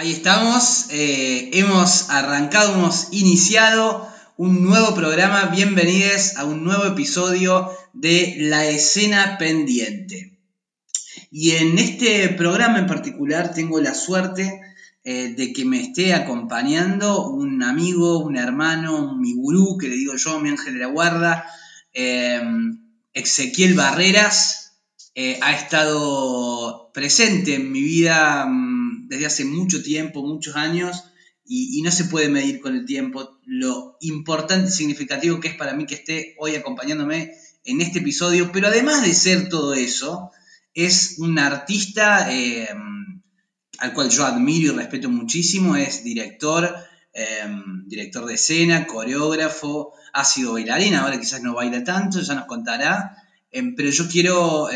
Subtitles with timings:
[0.00, 4.08] Ahí estamos, eh, hemos arrancado, hemos iniciado
[4.38, 10.40] un nuevo programa, bienvenidos a un nuevo episodio de La escena pendiente.
[11.30, 14.62] Y en este programa en particular tengo la suerte
[15.04, 20.16] eh, de que me esté acompañando un amigo, un hermano, mi gurú, que le digo
[20.16, 21.44] yo, mi ángel de la guarda,
[21.92, 22.40] eh,
[23.12, 24.78] Ezequiel Barreras,
[25.42, 28.69] ha estado presente en mi vida mm,
[29.10, 31.02] desde hace mucho tiempo, muchos años,
[31.44, 35.74] y, no se puede medir con el tiempo lo importante y significativo que es para
[35.74, 37.32] mí que esté hoy acompañándome
[37.64, 40.30] en este episodio, pero además de ser todo eso,
[40.74, 42.68] es un artista eh,
[43.78, 46.72] al cual yo admiro y respeto muchísimo, es director,
[47.12, 47.48] eh,
[47.86, 53.16] director de escena, coreógrafo, ha sido bailarín, ahora quizás no baila tanto, ya nos contará,
[53.50, 54.68] eh, pero yo quiero,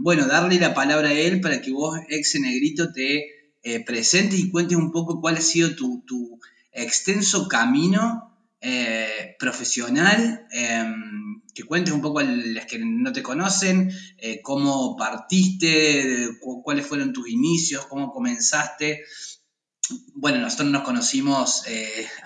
[0.00, 4.50] bueno, darle la palabra a él para que vos, ex negrito, te eh, presente y
[4.50, 6.38] cuentes un poco cuál ha sido tu,
[6.70, 13.90] extenso camino eh, profesional, em, que cuentes un poco a los que no te conocen,
[14.18, 16.28] eh, cómo partiste,
[16.62, 19.04] cuáles fueron tus inicios, cómo comenzaste.
[20.14, 21.62] Bueno, nosotros nos conocimos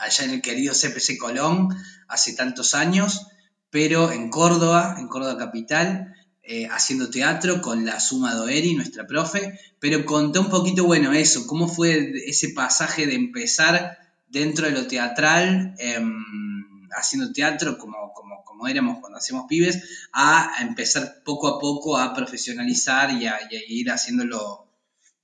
[0.00, 1.68] allá en el querido CPC Colón
[2.08, 3.28] hace tantos años,
[3.70, 6.16] pero en Córdoba, en Córdoba Capital,
[6.50, 11.46] eh, haciendo teatro con la Suma Doeri, nuestra profe, pero conté un poquito, bueno, eso,
[11.46, 18.42] cómo fue ese pasaje de empezar dentro de lo teatral, em, haciendo teatro como, como,
[18.44, 23.90] como, éramos cuando hacíamos pibes, a empezar poco a poco a profesionalizar y a, ir
[23.90, 24.24] haciendo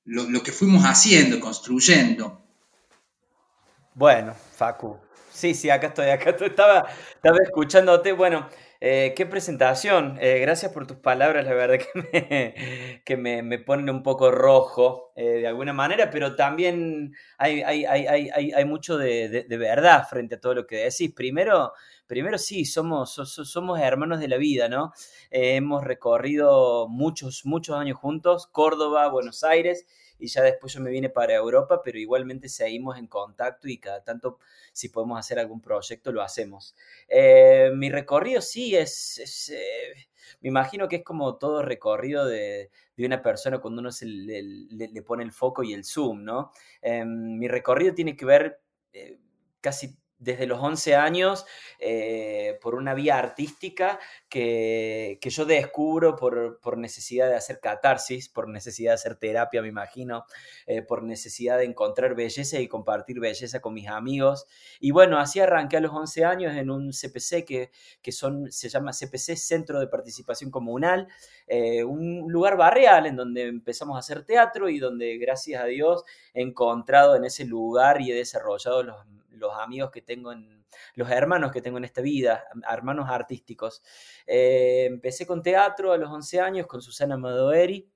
[0.05, 2.43] lo, que fuimos haciendo, construyendo.
[3.95, 4.99] Bueno, Facu,
[5.33, 6.87] sí, sí, acá estoy, acá estoy, estaba
[7.43, 8.47] escuchándote, bueno,
[8.87, 10.19] eh, qué presentación.
[10.21, 15.15] Eh, gracias por tus palabras, la verdad que me, que me, ponen un poco rojo
[15.17, 20.67] eh, de alguna manera, pero también hay, hay, mucho de, verdad frente a todo lo
[20.67, 21.15] que decís.
[21.15, 21.73] Primero,
[22.07, 24.93] primero sí, somos, somos hermanos de la vida, ¿no?
[25.31, 29.87] hemos recorrido muchos, muchos años juntos, Córdoba, Buenos Aires
[30.19, 34.03] y ya después yo me vine para Europa, pero igualmente seguimos en contacto y cada
[34.03, 34.39] tanto
[34.73, 36.75] si podemos hacer algún proyecto lo hacemos.
[37.09, 39.95] Eh, mi recorrido sí es, eh,
[40.41, 45.25] me imagino que es como todo recorrido de, una persona cuando uno se le, pone
[45.25, 46.53] el foco y el zoom, ¿no?
[46.81, 48.61] Em, mi recorrido tiene que ver
[48.93, 49.19] eh,
[49.61, 51.47] casi desde los 11 años
[51.79, 58.93] eh, por una vía artística que, yo descubro por, necesidad de hacer catarsis, por necesidad
[58.93, 60.25] de hacer terapia, me imagino,
[60.67, 64.47] eh, por necesidad de encontrar belleza y compartir belleza con mis amigos.
[64.81, 67.71] Y bueno, así arranqué a los 11 años en un CPC que,
[68.01, 71.09] que son, se llama CPC, Centro de Participación Comunal,
[71.47, 76.05] eh, un lugar barrial en donde empezamos a hacer teatro y donde gracias a Dios
[76.33, 78.97] he encontrado en ese lugar y he desarrollado los
[79.45, 83.83] los amigos que tengo en, los hermanos que tengo en esta vida, hermanos artísticos.
[84.27, 87.91] Eh, empecé con teatro a los 11 años con Susana Madoeri.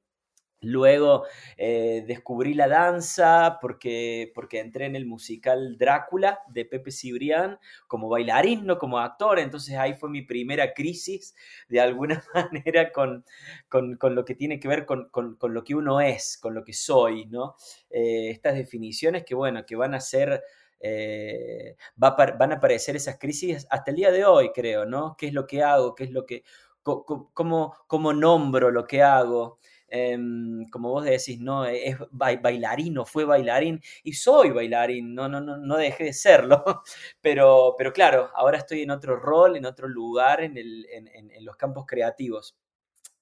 [0.61, 1.25] Luego
[1.57, 8.09] eh, descubrí la danza porque, porque entré en el musical Drácula de Pepe Cibrián como
[8.09, 9.39] bailarín, no como actor.
[9.39, 11.37] Entonces ahí fue mi primera crisis
[11.69, 13.25] de alguna manera con,
[13.69, 16.73] con, lo que tiene que ver con, con, lo que uno es, con lo que
[16.73, 17.55] soy, ¿no?
[17.89, 20.43] Eh, estas definiciones que, bueno, que van a ser
[20.81, 25.17] eh, van a aparecer esas crisis hasta el día de hoy, creo, ¿no?
[25.19, 25.95] ¿Qué es lo que hago?
[25.95, 26.45] ¿Qué es lo que,
[26.83, 29.59] cómo, cómo nombro lo que hago?
[29.91, 35.57] Em, como vos decís, no, es bailarino, fue bailarín y soy bailarín, no, no, no,
[35.57, 36.63] no dejé de serlo,
[37.23, 41.57] pero, pero claro, ahora estoy en otro rol, en otro lugar, en, el, en los
[41.57, 42.55] campos creativos.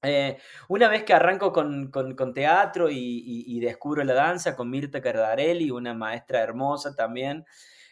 [0.07, 1.91] Eh, una vez que arranco con,
[2.33, 7.45] teatro y, descubro la danza con Mirta Cardarelli, una maestra hermosa también,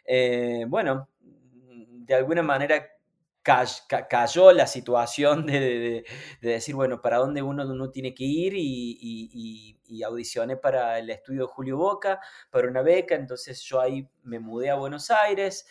[0.04, 2.86] eh, bueno, de alguna manera
[3.42, 6.05] cayó la situación de,
[6.40, 11.76] decir, bueno, para dónde uno, uno tiene que ir y, audicioné para el estudio Julio
[11.78, 12.20] Boca,
[12.50, 15.66] para una beca, entonces yo ahí me mudé a Buenos Aires.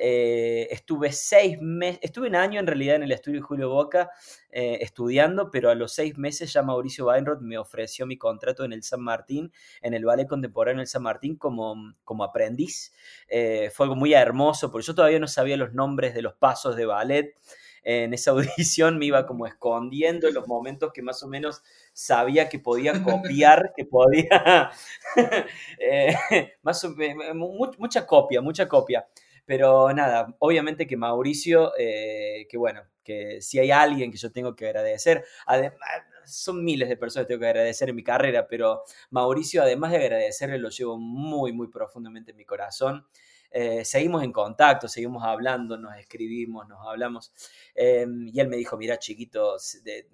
[0.00, 4.10] Eh, estuve seis meses, estuve un año en realidad en el estudio Julio Boca
[4.50, 8.72] eh, estudiando, pero a los seis meses ya Mauricio Weinroth me ofreció mi contrato en
[8.72, 9.52] el San Martín,
[9.82, 11.74] en el Ballet Contemporáneo del San Martín como,
[12.04, 12.92] como aprendiz.
[13.28, 16.76] Eh, fue algo muy hermoso, porque yo todavía no sabía los nombres de los pasos
[16.76, 17.34] de ballet
[17.82, 21.62] en esa audición me iba como escondiendo en los momentos que más o menos
[21.92, 24.70] sabía que podía copiar, que podía,
[27.78, 29.06] mucha copia, mucha copia.
[29.48, 34.54] Pero nada, obviamente que Mauricio, eh, que bueno, que si hay alguien que yo tengo
[34.54, 35.78] que agradecer, además,
[36.26, 39.96] son miles de personas que tengo que agradecer en mi carrera, pero Mauricio, además de
[39.96, 43.06] agradecerle, lo llevo muy, muy profundamente en mi corazón.
[43.50, 47.32] Eh, seguimos en contacto, seguimos hablando, nos escribimos, nos hablamos.
[47.74, 49.56] Em, y él me dijo, mira chiquito,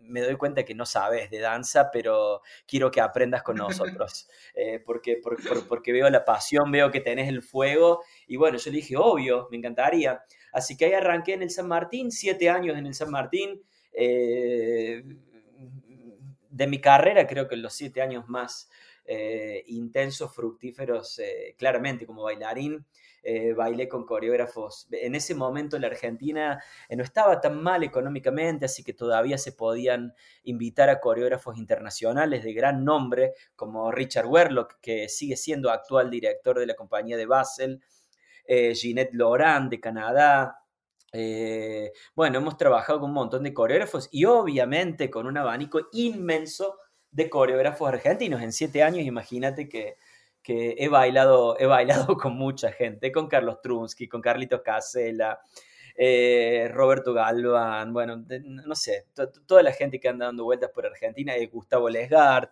[0.01, 4.81] me doy cuenta que no sabes de danza, pero quiero que aprendas con nosotros, eh,
[4.85, 5.21] porque,
[5.69, 8.03] porque veo la pasión, veo que tenés el fuego.
[8.27, 10.23] Y bueno, yo le dije, obvio, me encantaría.
[10.53, 13.63] Así que ahí arranqué en el San Martín, siete años en el San Martín.
[13.93, 15.03] Eh,
[16.55, 18.71] de mi carrera, creo que los siete años más
[19.67, 21.21] intensos, fructíferos,
[21.57, 22.87] claramente como bailarín.
[23.27, 24.87] Eh, bailé con coreógrafos.
[24.91, 29.53] En ese momento la Argentina eh, no estaba tan mal económicamente, así que todavía se
[29.53, 30.13] podían
[30.43, 36.59] invitar a coreógrafos internacionales de gran nombre, como Richard Werlock, que sigue siendo actual director
[36.59, 37.83] de la compañía de Basel,
[38.47, 40.61] eh, Ginette Laurent de Canadá,
[42.17, 46.77] bueno, hemos trabajado con un montón de coreógrafos y obviamente con un abanico inmenso
[47.15, 48.43] de coreógrafos argentinos.
[48.43, 49.97] En siete años, imagínate que
[50.45, 55.41] que he bailado, he bailado con mucha gente, con Carlos Trunsky, con Carlitos Casella,
[55.97, 59.07] eh, Roberto Galván, bueno, no sé,
[59.47, 62.51] toda la gente que anda dando vueltas por Argentina, y Gustavo Lesgard.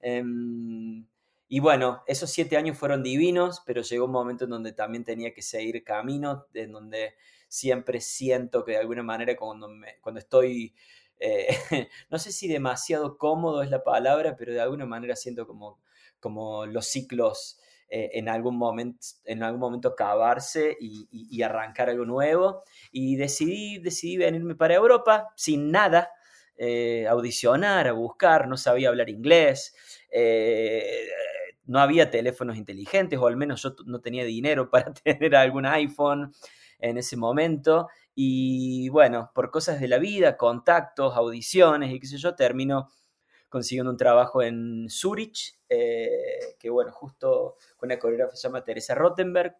[0.00, 1.06] Em,
[1.48, 5.32] y bueno, esos siete años fueron divinos, pero llegó un momento en donde también tenía
[5.32, 7.14] que seguir camino, en donde
[7.48, 9.68] siempre siento que de alguna manera cuando,
[10.00, 10.74] cuando estoy,
[11.20, 11.48] eh,
[12.10, 15.78] no sé si demasiado cómodo es la palabra, pero de alguna manera siento como
[16.20, 22.62] como los ciclos eh, en, algún momento, en algún momento acabarse y, arrancar algo nuevo.
[22.90, 26.10] Y decidí, decidí venirme para Europa sin nada,
[26.56, 29.74] eh, audicionar, a buscar, no sabía hablar inglés.
[31.66, 36.32] No había teléfonos inteligentes, o al menos yo no tenía dinero para tener algún iPhone
[36.78, 37.88] en ese momento.
[38.14, 42.90] Y bueno, por cosas de la vida, contactos, audiciones y qué sé yo, termino
[43.48, 48.94] consiguiendo un trabajo en Zurich, eh, que bueno, justo con una coreógrafa se llama Teresa
[48.94, 49.56] Rottenberg.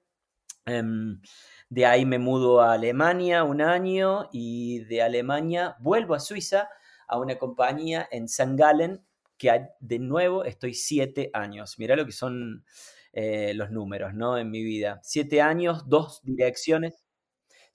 [0.67, 1.21] Em,
[1.69, 6.69] de ahí me mudo a Alemania un año y de Alemania vuelvo a Suiza
[7.07, 8.57] a una compañía en St.
[8.57, 9.05] Gallen
[9.39, 11.79] que de nuevo estoy siete años.
[11.79, 12.65] Mirá lo que son
[13.13, 14.39] eh, los números, ¿no?
[14.39, 15.01] En mi vida.
[15.03, 17.04] Siete años, dos direcciones.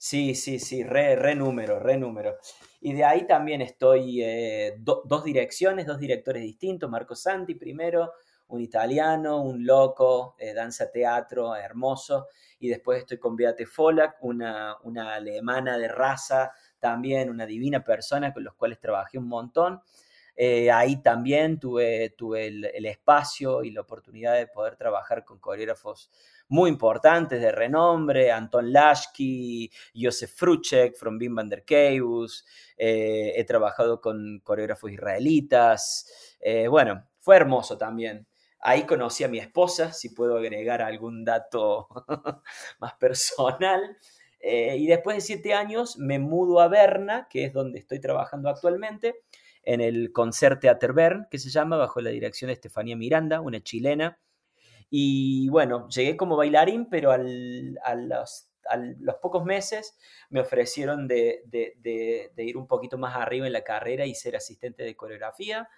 [0.02, 2.38] Sí, sí, sí, re, re número, re número.
[2.80, 8.14] Y de ahí también estoy eh, dos direcciones, dos directores distintos, Marco Santi primero,
[8.48, 12.28] un italiano, un loco, eh, danza teatro, hermoso,
[12.60, 18.32] y después estoy con Beate Folak, una, una alemana de raza, también una divina persona
[18.32, 19.82] con los cuales trabajé un montón.
[20.34, 26.10] Eh, ahí también tuve, tuve el, espacio y la oportunidad de poder trabajar con coreógrafos
[26.50, 32.44] muy importantes de renombre, Anton Lashki, Josef Fruchek, from Bim van der Keus,
[32.76, 38.26] eh, he trabajado con coreógrafos israelitas, eh, bueno, fue hermoso también.
[38.60, 41.88] Ahí conocí a mi esposa, si puedo agregar algún dato
[42.78, 43.96] más personal.
[44.40, 48.48] Eh, y después de siete años me mudo a Berna, que es donde estoy trabajando
[48.48, 49.22] actualmente,
[49.62, 53.62] en el Concert Theater Bern, que se llama, bajo la dirección de Estefanía Miranda, una
[53.62, 54.18] chilena,
[54.90, 58.50] y bueno, llegué como bailarín, pero al, a, los,
[58.98, 59.96] los, pocos meses
[60.30, 61.76] me ofrecieron de, de,
[62.34, 65.68] de, ir un poquito más arriba en la carrera y ser asistente de coreografía.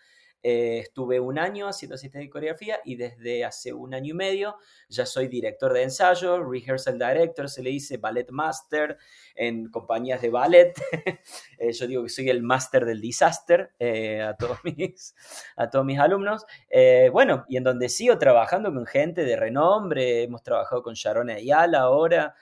[0.43, 4.57] Eh, estuve un año haciendo asistente de coreografía y desde hace un año y medio
[4.89, 8.99] ya soy director de ensayo, rehearsal director, se le dice ballet master
[9.37, 10.73] en compañías de ballet.
[11.59, 15.15] Eh, yo digo que soy el master del disaster eh, a, todos mis,
[15.57, 16.45] a todos mis alumnos.
[17.13, 21.81] bueno, y en donde sigo trabajando con gente de renombre, hemos trabajado con Sharon Ayala
[21.81, 22.35] ahora.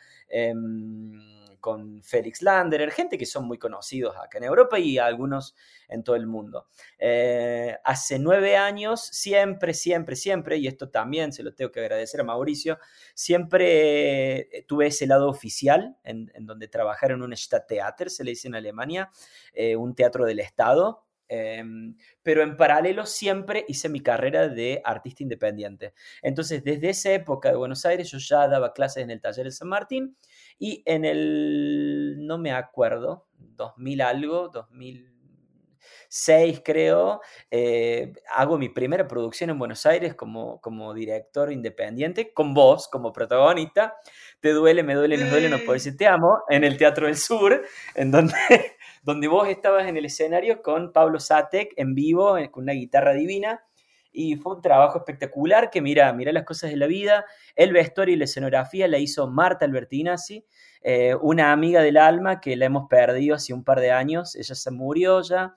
[1.61, 5.55] Con Félix Landerer, gente que son muy conocidos acá en Europa y algunos
[5.90, 6.69] en todo el mundo.
[6.99, 12.21] Eh, hace nueve años, siempre, siempre, siempre, y esto también se lo tengo que agradecer
[12.21, 12.79] a Mauricio,
[13.14, 18.49] siempre eh, tuve ese lado oficial en, donde trabajar en un Stadttheater, se le dice
[18.49, 19.11] en Alemania,
[19.52, 25.23] eh, un teatro del Estado, em, pero en paralelo siempre hice mi carrera de artista
[25.23, 25.95] independiente.
[26.23, 29.52] Entonces, desde esa época de Buenos Aires, yo ya daba clases en el taller de
[29.52, 30.17] San Martín
[30.61, 39.49] y en el, no me acuerdo, 2000 algo, 2006 creo, eh, hago mi primera producción
[39.49, 43.97] en Buenos Aires como, como director independiente, con vos como protagonista.
[44.40, 47.17] Te duele, me duele, nos duele, no puedo decir te amo, en el Teatro del
[47.17, 47.64] Sur,
[47.95, 48.35] en donde,
[49.02, 53.64] donde vos estabas en el escenario con Pablo Satek en vivo, con una guitarra divina
[54.12, 57.25] y fue un trabajo espectacular que mira, mira las cosas de la vida.
[57.55, 60.45] El vestuario y la escenografía la hizo Marta Albertinazzi,
[60.83, 64.35] eh, una amiga del alma que la hemos perdido hace un par de años.
[64.35, 65.55] Ella se murió ya.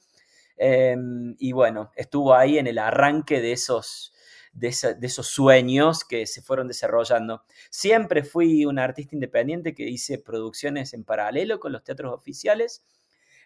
[0.58, 4.14] Em, y bueno, estuvo ahí en el arranque de esos,
[4.54, 7.44] de, esos sueños que se fueron desarrollando.
[7.70, 12.84] Siempre fui un artista independiente que hice producciones en paralelo con los teatros oficiales,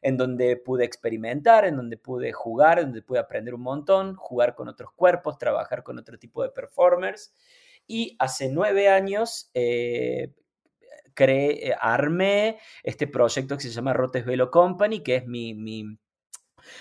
[0.02, 4.56] en donde pude experimentar, en donde pude jugar, en donde pude aprender un montón, jugar
[4.56, 7.34] con otros cuerpos, trabajar con otro tipo de performers.
[7.88, 10.34] Y hace nueve años eh,
[11.14, 15.98] creé, eh, armé este proyecto que se llama Rotes Velo Company, que es mi, mi,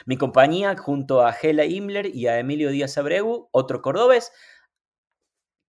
[0.05, 4.33] mi compañía junto a Gela Himmler y a Emilio Díaz Abreu, otro cordobés,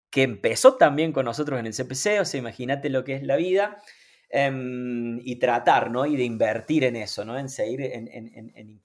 [0.09, 3.35] que empezó también con nosotros en el CPC, o sea, imagínate lo que es la
[3.35, 3.81] vida,
[4.29, 6.05] em, y tratar, ¿no?
[6.05, 7.37] Y de invertir en eso, ¿no?
[7.37, 8.81] En seguir, en, en, en,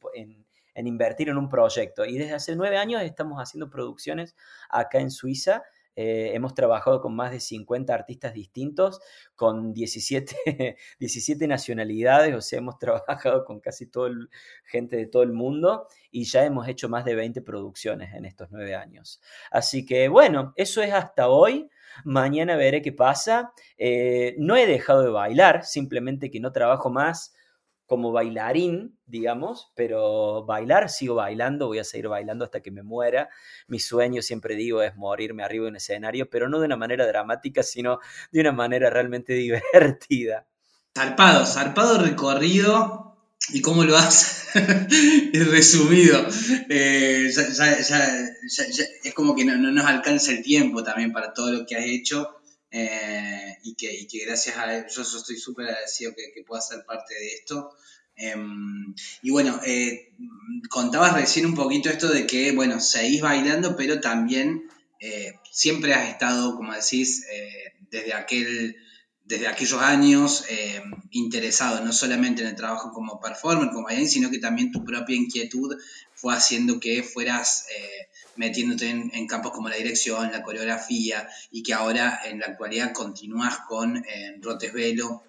[0.75, 2.05] en, invertir en un proyecto.
[2.05, 4.37] Y desde hace nueve años estamos haciendo producciones
[4.71, 5.63] acá en Suiza
[5.95, 9.01] eh, hemos trabajado con más de 50 artistas distintos,
[9.37, 14.11] con 17, 17 nacionalidades, o sea, hemos trabajado con casi toda
[14.65, 18.49] gente de todo el mundo y ya hemos hecho más de 20 producciones en estos
[18.51, 19.21] nueve años.
[19.51, 21.69] Así que bueno, eso es hasta hoy.
[22.05, 23.53] Mañana veré qué pasa.
[23.77, 27.35] Eh, no he dejado de bailar, simplemente que no trabajo más
[27.93, 33.29] como bailarín, digamos, pero bailar, sigo bailando, voy a seguir bailando hasta que me muera.
[33.67, 37.07] Mi sueño, siempre digo, es morirme arriba de un escenario, pero no de una manera
[37.07, 37.99] dramática, sino
[38.31, 39.35] de una manera realmente
[39.75, 40.47] divertida.
[40.97, 43.19] Zarpado, zarpado recorrido
[43.51, 44.47] y cómo lo has
[45.35, 46.27] resumido.
[46.71, 51.77] Eh, es como que no, no, nos alcanza el tiempo también para todo lo que
[51.77, 52.42] has hecho.
[52.75, 57.15] Eh, y, que, gracias a él, yo, estoy súper agradecido que, que, pueda ser parte
[57.15, 57.77] de esto.
[58.17, 60.15] Em, y bueno, eh,
[60.71, 66.09] contabas recién un poquito esto de que, bueno, seguís bailando, pero también eh, siempre has
[66.09, 67.27] estado, como decís,
[67.91, 68.77] desde, aquel,
[69.25, 74.31] desde aquellos años em, interesado no solamente en el trabajo como performer, como bailarín, sino
[74.31, 75.77] que también tu propia inquietud
[76.15, 77.67] fue haciendo que fueras
[78.37, 83.59] metiéndote en, campos como la dirección, la coreografía, y que ahora en la actualidad continúas
[83.69, 85.23] con eh, Rotes Velo,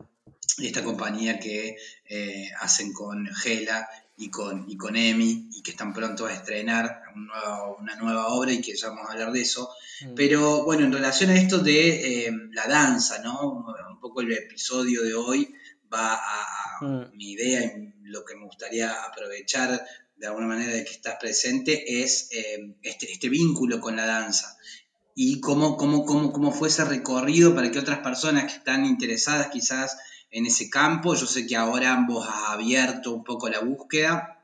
[0.57, 5.93] esta compañía que eh, hacen con Gela y con, y con Emi, y que están
[5.93, 7.01] pronto a estrenar
[7.79, 9.69] una nueva obra y que ya vamos a hablar de eso.
[10.05, 10.13] Mm.
[10.15, 13.65] Pero bueno, en relación a esto de eh, la danza, ¿no?
[13.89, 15.53] Un poco el episodio de hoy
[15.93, 17.15] va a, mm.
[17.15, 19.83] mi idea y lo que me gustaría aprovechar
[20.23, 24.55] de alguna manera de que estás presente es eh, este, este, vínculo con la danza
[25.13, 29.49] y cómo, cómo, cómo, cómo fue ese recorrido para que otras personas que están interesadas
[29.51, 29.97] quizás
[30.31, 34.39] en ese campo, yo sé que ahora ambos has abierto un poco la búsqueda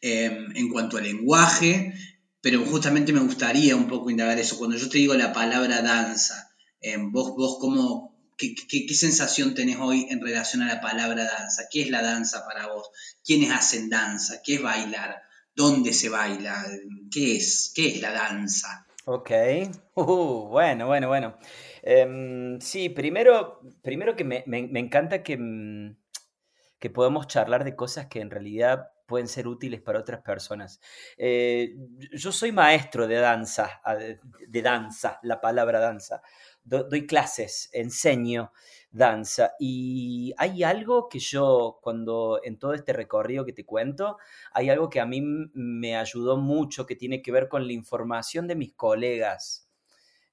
[0.00, 1.94] em, en cuanto al lenguaje,
[2.40, 4.56] pero justamente me gustaría un poco indagar eso.
[4.56, 10.06] Cuando yo te digo la palabra danza, em, vos, vos cómo, ¿Qué, sensación tenés hoy
[10.10, 11.64] en relación a la palabra danza?
[11.70, 12.90] ¿Qué es la danza para vos?
[13.24, 14.42] ¿Quiénes hacen danza?
[14.42, 15.22] ¿Qué es bailar?
[15.54, 16.64] ¿Dónde se baila?
[17.10, 17.72] ¿Qué es?
[17.74, 18.86] ¿Qué es la danza?
[19.04, 19.30] Ok,
[19.94, 21.36] uh, bueno, bueno, bueno.
[21.82, 25.96] Em, sí, primero, primero que me, encanta que, mm,
[26.78, 30.80] que podamos charlar de cosas que en realidad pueden ser útiles para otras personas.
[31.18, 31.74] Eh,
[32.12, 33.82] yo soy maestro de danza,
[34.48, 36.22] de danza, la palabra danza
[36.64, 38.52] doy clases, enseño
[38.90, 44.18] danza y hay algo que yo cuando en todo este recorrido que te cuento,
[44.52, 48.46] hay algo que a mí me ayudó mucho que tiene que ver con la información
[48.46, 49.68] de mis colegas.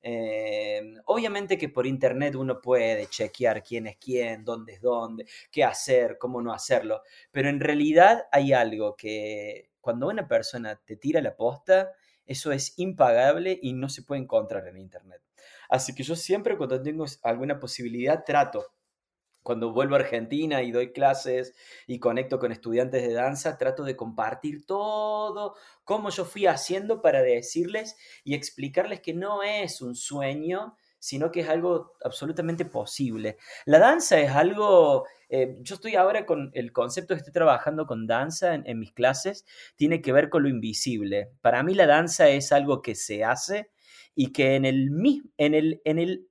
[0.01, 5.63] Eh, obviamente que por internet uno puede chequear quién es quién, dónde es dónde, qué
[5.65, 11.21] hacer, cómo no hacerlo, pero en realidad hay algo que cuando una persona te tira
[11.21, 11.91] la posta,
[12.25, 15.21] eso es impagable y no se puede encontrar en internet.
[15.69, 18.65] Así que yo siempre cuando tengo alguna posibilidad trato.
[19.43, 21.55] Cuando vuelvo a Argentina y doy clases
[21.87, 27.21] y conecto con estudiantes de danza, trato de compartir todo, cómo yo fui haciendo para
[27.21, 27.95] decirles
[28.25, 33.37] y explicarles que no es un sueño, sino que es algo absolutamente posible.
[33.65, 38.07] La danza es algo, eh, yo estoy ahora con el concepto que estoy trabajando con
[38.07, 39.45] danza en, mis clases,
[39.77, 41.31] tiene que ver con lo invisible.
[41.41, 43.71] Para mí la danza es algo que se hace
[44.19, 44.89] y que en el,
[45.37, 46.27] en el, en el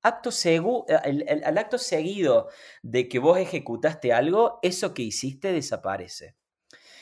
[0.00, 2.48] acto acto seguido
[2.82, 6.36] de que vos ejecutaste algo, eso que hiciste desaparece.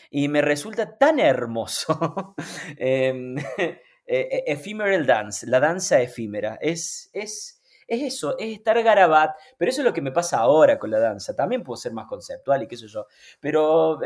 [0.08, 2.34] Y me resulta tan hermoso.
[2.78, 3.76] Em, e,
[4.06, 6.56] e, ephemeral dance, la danza efímera.
[6.58, 10.78] Es, es, es eso, es estar garabat, pero eso es lo que me pasa ahora
[10.78, 11.36] con la danza.
[11.36, 13.08] También puedo ser más conceptual y qué sé yo,
[13.40, 13.98] pero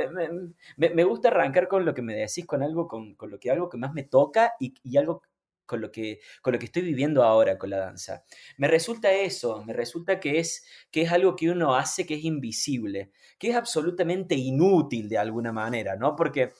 [0.76, 3.78] me, gusta arrancar con lo que me decís, con algo, con, lo que algo que
[3.78, 5.22] más me toca y, y algo
[5.68, 8.24] con lo, que, con lo que estoy viviendo ahora con la danza.
[8.56, 12.24] Me resulta eso, me resulta que es, que es algo que uno hace que es
[12.24, 16.16] invisible, que es absolutamente inútil de alguna manera, ¿no?
[16.16, 16.54] Porque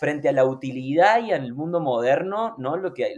[0.00, 2.78] frente a la utilidad y al mundo moderno, ¿no?
[2.78, 3.16] Lo que,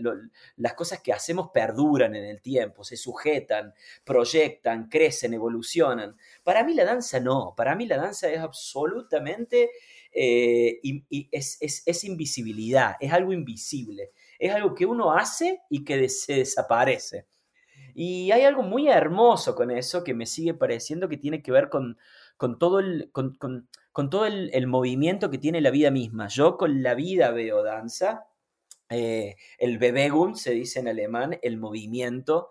[0.57, 3.73] las cosas que hacemos perduran en el tiempo, se sujetan,
[4.03, 6.17] proyectan, crecen, evolucionan.
[6.43, 9.71] Para mí la danza no, para mí la danza es absolutamente,
[10.13, 10.81] eh,
[11.31, 14.11] es, invisibilidad, es algo invisible,
[14.43, 17.27] es algo que uno hace y que se desaparece.
[17.95, 21.69] Y hay algo muy hermoso con eso que me sigue pareciendo que tiene que ver
[21.69, 21.97] con,
[22.59, 23.39] todo, el, con,
[24.11, 26.27] todo el, movimiento que tiene la vida misma.
[26.27, 28.27] Yo con la vida veo danza,
[28.91, 32.51] eh, el Bewegung se dice en alemán, el movimiento.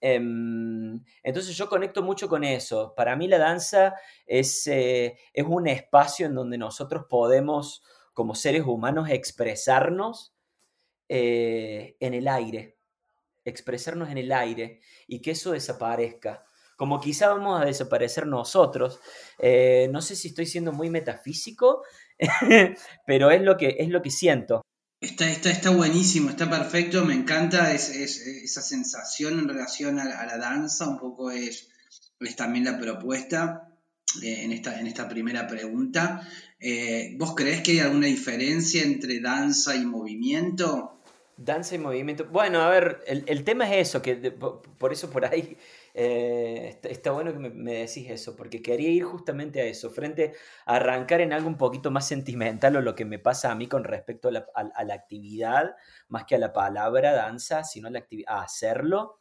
[0.00, 2.94] Em, entonces yo conecto mucho con eso.
[2.94, 3.94] Para mí la danza
[4.26, 7.82] es, eh, es un espacio en donde nosotros podemos,
[8.12, 10.31] como seres humanos, expresarnos
[11.14, 12.78] eh, en el aire
[13.44, 16.42] expresarnos en el aire y que eso desaparezca.
[16.76, 18.98] Como quizá vamos a desaparecer nosotros.
[19.38, 21.82] Eh, no sé si estoy siendo muy metafísico,
[23.06, 24.62] pero es lo que, es lo que siento.
[25.02, 30.88] Está, está, está buenísimo, está perfecto, me encanta esa sensación en relación a, la danza,
[30.88, 31.68] un poco es,
[32.36, 33.68] también la propuesta
[34.22, 36.26] eh, en, esta, en esta primera pregunta.
[37.18, 41.01] ¿Vos creés que hay alguna diferencia entre danza y movimiento?
[41.44, 42.26] Danza y movimiento.
[42.26, 45.56] Bueno, a ver, el, tema es eso, que por eso por ahí
[45.92, 50.34] eh, está, bueno que me, decís eso, porque quería ir justamente a eso, frente
[50.66, 53.66] a arrancar en algo un poquito más sentimental o lo que me pasa a mí
[53.66, 54.30] con respecto a
[54.84, 55.74] la, actividad,
[56.06, 59.18] más que a la palabra danza, sino a, la a hacerlo.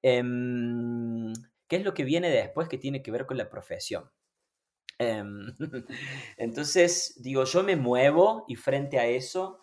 [0.00, 1.34] Em,
[1.68, 4.10] ¿Qué es lo que viene después que tiene que ver con la profesión?
[4.98, 5.46] Em,
[6.38, 9.60] entonces, digo, yo me muevo y frente a eso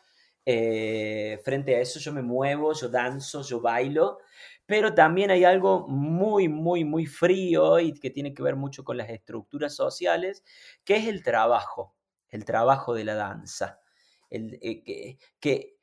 [0.49, 4.19] eh, frente a eso yo me muevo, yo danzo, yo bailo,
[4.65, 8.95] pero también hay algo muy, muy, muy frío y que tiene que ver mucho con
[8.95, 10.45] las estructuras sociales,
[10.85, 11.97] que es el trabajo,
[12.29, 13.81] el trabajo de la danza.
[14.29, 15.75] El, eh, que, que,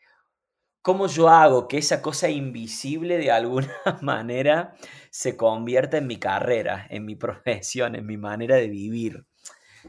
[0.81, 3.69] ¿Cómo yo hago que esa cosa invisible de alguna
[4.01, 4.75] manera
[5.11, 9.27] se convierta en mi carrera, en mi profesión, en mi manera de vivir?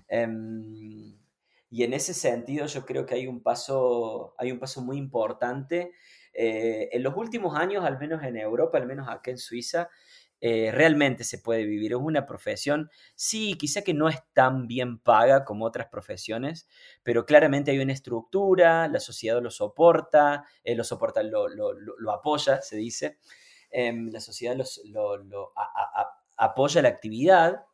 [0.09, 1.17] Em,
[1.69, 5.93] y en ese sentido yo creo que hay un paso, hay un paso muy importante.
[6.33, 9.89] Eh, en los últimos años, al menos en Europa, al menos acá en Suiza,
[10.41, 11.93] eh, realmente se puede vivir.
[11.93, 16.67] Es una profesión, sí, quizá que no es tan bien paga como otras profesiones,
[17.03, 22.61] pero claramente hay una estructura, la sociedad lo soporta, eh, lo soporta, lo, lo, apoya,
[22.61, 23.17] se dice.
[23.71, 25.53] Em, la sociedad lo,
[26.37, 27.65] apoya la actividad.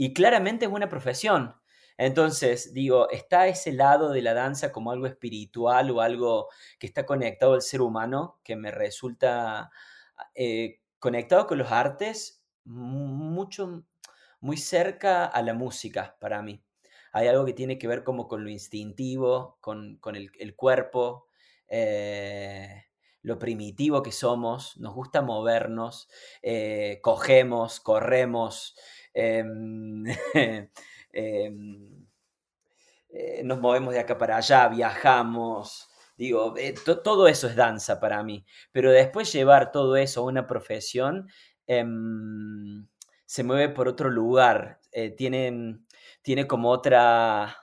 [0.00, 1.54] Y claramente es una profesión.
[1.98, 7.04] Entonces, digo, está ese lado de la danza como algo espiritual o algo que está
[7.04, 9.70] conectado al ser humano, que me resulta
[10.34, 13.84] eh, conectado con los artes mucho,
[14.40, 16.64] muy cerca a la música para mí.
[17.12, 21.26] Hay algo que tiene que ver como con lo instintivo, con, el, cuerpo,
[21.68, 22.84] eh,
[23.20, 26.08] lo primitivo que somos, nos gusta movernos,
[26.40, 30.70] eh, cogemos, corremos, Em, em, eh,
[33.44, 35.88] nos movemos de acá para allá, viajamos.
[36.16, 38.44] Digo, eh, todo eso es danza para mí.
[38.72, 41.28] Pero después llevar todo eso a una profesión
[41.66, 42.86] em,
[43.26, 44.80] se mueve por otro lugar.
[44.92, 45.78] Eh, tiene,
[46.22, 47.56] tiene como otra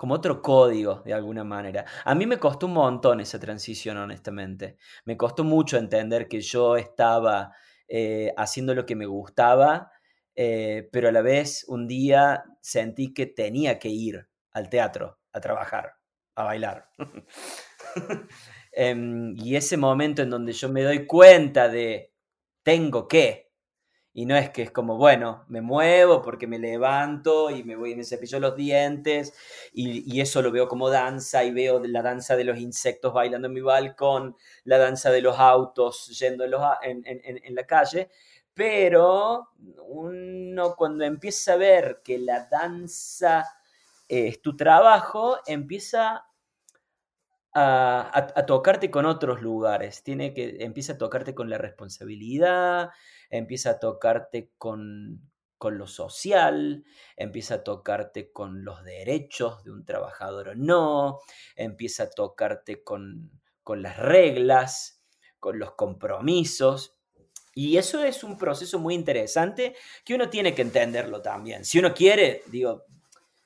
[0.00, 1.84] como otro código de alguna manera.
[2.06, 4.78] A mí me costó un montón esa transición, honestamente.
[5.04, 7.52] Me costó mucho entender que yo estaba
[7.92, 9.90] eh, haciendo lo que me gustaba,
[10.36, 15.40] eh, pero a la vez un día sentí que tenía que ir al teatro a
[15.40, 15.94] trabajar,
[16.36, 16.88] a bailar.
[18.72, 22.14] Em, y ese momento en donde yo me doy cuenta de
[22.62, 23.49] tengo que,
[24.12, 27.92] y no es que es como, bueno, me muevo porque me levanto y me voy
[27.92, 29.32] y me cepillo los dientes
[29.72, 33.54] y, eso lo veo como danza y veo la danza de los insectos bailando en
[33.54, 36.44] mi balcón, la danza de los autos yendo
[36.82, 38.10] en, en, la calle,
[38.52, 39.50] pero
[39.86, 43.46] uno cuando empieza a ver que la danza
[44.08, 46.26] es tu trabajo, empieza
[47.54, 52.90] a, tocarte con otros lugares, tiene que, empieza a tocarte con la responsabilidad,
[53.30, 55.30] empieza a tocarte con,
[55.62, 56.84] lo social,
[57.16, 61.20] empieza a tocarte con los derechos de un trabajador o no,
[61.56, 63.30] empieza a tocarte con,
[63.66, 65.02] las reglas,
[65.38, 66.96] con los compromisos.
[67.54, 71.64] Y eso es un proceso muy interesante que uno tiene que entenderlo también.
[71.64, 72.84] Si uno quiere, digo,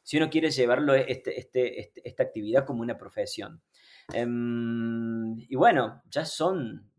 [0.03, 3.63] si uno quiere llevarlo este, este, este esta actividad como una profesión.
[4.13, 6.91] Em, y bueno, ya son,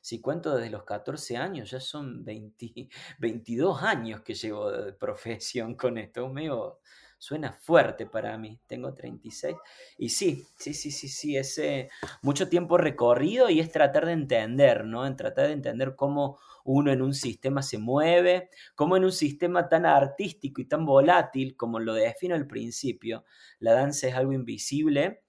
[0.00, 5.98] si cuento desde los 14 años, ya son 22 años que llevo de profesión con
[5.98, 6.28] esto.
[6.28, 6.80] Medio,
[7.18, 8.58] suena fuerte para mí.
[8.66, 9.56] Tengo 36.
[9.98, 11.88] Y sí, sí, sí, sí, sí,
[12.22, 15.06] mucho tiempo recorrido y es tratar de entender, ¿no?
[15.06, 19.68] En tratar de entender cómo uno en un sistema se mueve, cómo en un sistema
[19.68, 23.24] tan artístico y tan volátil como lo defino al principio,
[23.58, 25.22] la danza es algo invisible.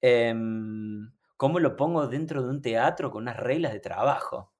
[0.00, 4.52] Em, ¿Cómo lo pongo dentro de un teatro con unas reglas de trabajo?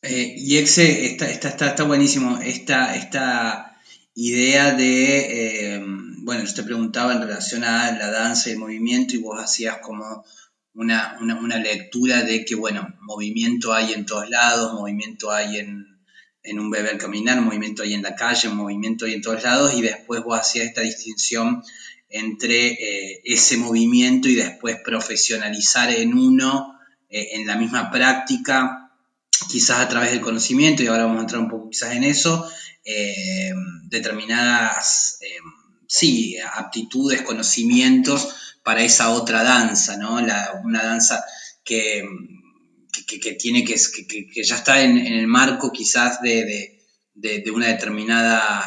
[0.00, 3.78] Eh, y Exe, está, está, está, buenísimo esta, esta
[4.14, 5.84] idea de, eh,
[6.22, 9.80] bueno, yo te preguntaba en relación a la danza y el movimiento y vos hacías
[9.82, 10.24] como
[10.72, 11.18] una,
[11.62, 16.96] lectura de que, bueno, movimiento hay en todos lados, movimiento hay en, un bebé al
[16.96, 20.68] caminar, movimiento hay en la calle, movimiento hay en todos lados y después vos hacías
[20.68, 21.62] esta distinción
[22.12, 28.90] entre eh, ese movimiento y después profesionalizar en uno, eh, en la misma práctica,
[29.50, 32.48] quizás a través del conocimiento, y ahora vamos a entrar un poco quizás en eso,
[32.84, 33.52] eh,
[33.84, 35.18] determinadas,
[35.86, 40.16] sí, aptitudes, conocimientos para esa otra danza, ¿no?
[40.16, 41.24] una danza
[41.64, 42.04] que,
[43.06, 43.74] que, tiene que,
[44.06, 46.78] que, ya está en, el marco quizás de,
[47.14, 48.62] de una determinada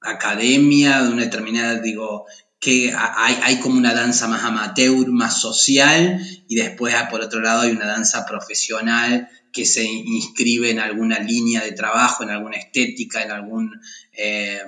[0.00, 2.26] academia, de una determinada, digo,
[2.62, 7.40] que hay, hay, como una danza más amateur, más social, y después ah, por otro
[7.40, 12.56] lado hay una danza profesional que se inscribe en alguna línea de trabajo, en alguna
[12.56, 13.80] estética, en algún,
[14.12, 14.62] eh,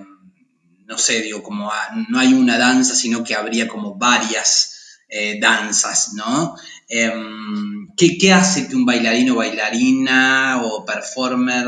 [0.87, 5.39] no sé, digo, como ah, no hay una danza, sino que habría como varias eh,
[5.41, 6.57] danzas, ¿no?
[6.89, 11.65] Em, ¿qué, ¿qué, hace que un bailarín o bailarina o performer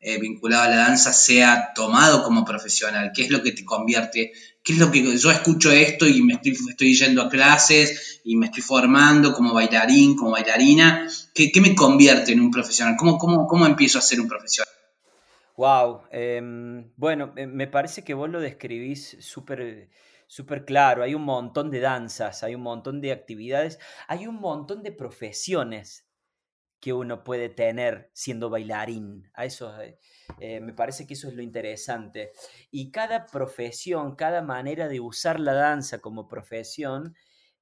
[0.00, 3.12] eh, vinculado a la danza sea tomado como profesional?
[3.14, 4.32] ¿Qué es lo que te convierte
[4.66, 8.46] ¿Qué es lo que yo escucho esto y me estoy, yendo a clases y me
[8.46, 11.08] estoy formando como bailarín, como bailarina?
[11.32, 12.96] ¿Qué, me convierte en un profesional?
[12.98, 14.68] ¿Cómo, cómo, cómo empiezo a ser un profesional?
[15.56, 19.88] Wow, em, bueno, eh, me parece que vos lo describís súper
[20.26, 21.04] súper claro.
[21.04, 26.08] Hay un montón de danzas, hay un montón de actividades, hay un montón de profesiones
[26.80, 29.30] que uno puede tener siendo bailarín.
[29.32, 29.72] A eso
[30.40, 32.32] eh, me parece que eso es lo interesante.
[32.70, 37.14] Y cada profesión, cada manera de usar la danza como profesión,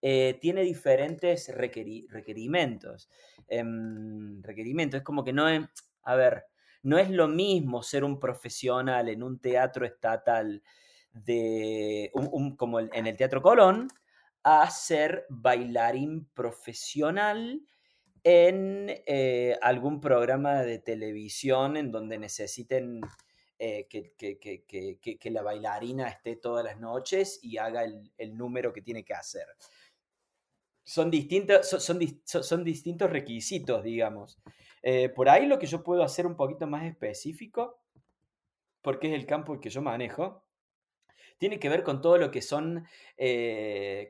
[0.02, 3.08] eh, tiene diferentes requerimientos.
[3.48, 4.98] Em, requerimientos.
[4.98, 5.66] Es como que no es,
[6.02, 6.44] a ver,
[6.82, 10.62] no es lo mismo ser un profesional en un teatro estatal
[11.12, 12.10] de,
[12.58, 13.88] como en el Teatro Colón,
[14.42, 17.62] a ser bailarín profesional
[18.24, 23.02] en eh, algún programa de televisión en donde necesiten
[23.58, 29.12] eh, que, la bailarina esté todas las noches y haga el, número que tiene que
[29.12, 29.46] hacer.
[30.82, 34.38] Son distintos, son, son, distintos requisitos, digamos.
[34.82, 37.82] Eh, por ahí lo que yo puedo hacer un poquito más específico,
[38.80, 40.43] porque es el campo que yo manejo,
[41.38, 42.86] tiene que ver con todo lo que son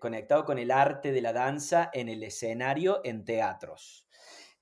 [0.01, 4.05] conectado con el arte de la danza en el escenario en teatros.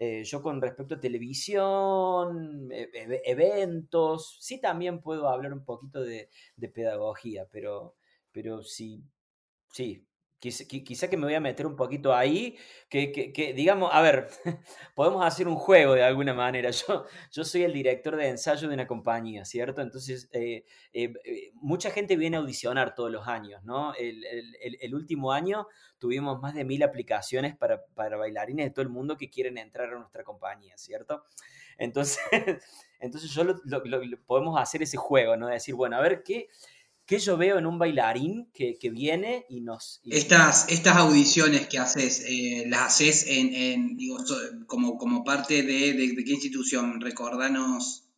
[0.05, 6.03] Eh, yo con respecto a televisión, e, e, eventos, sí también puedo hablar un poquito
[6.03, 7.95] de, de pedagogía, pero,
[8.33, 9.05] pero sí,
[9.71, 10.05] sí,
[10.43, 12.57] Quizá, que me voy a meter un poquito ahí,
[12.89, 14.27] que, digamos, a ver,
[14.97, 16.69] podemos hacer un juego de alguna manera.
[17.31, 19.83] Yo, soy el director de ensayo de una compañía, ¿cierto?
[19.83, 23.95] Entonces, eh, eh, eh, mucha gente viene a audicionar todos los años, ¿no?
[23.95, 25.69] El, último año
[26.01, 29.99] tuvimos más de mil aplicaciones para, bailarines de todo el mundo que quieren entrar a
[30.01, 31.23] nuestra compañía, ¿cierto?
[31.79, 32.19] Entonces,
[32.99, 33.45] entonces yo
[34.27, 35.47] podemos hacer ese juego, ¿no?
[35.47, 36.49] De decir, bueno, a ver qué
[37.13, 40.01] ¿Qué yo veo en un bailarín que, viene y nos...
[40.07, 44.17] estas, estas audiciones que haces, eh, ¿las haces en, digo,
[44.67, 47.03] como, como parte de, qué institución?
[47.03, 48.09] Recordanos.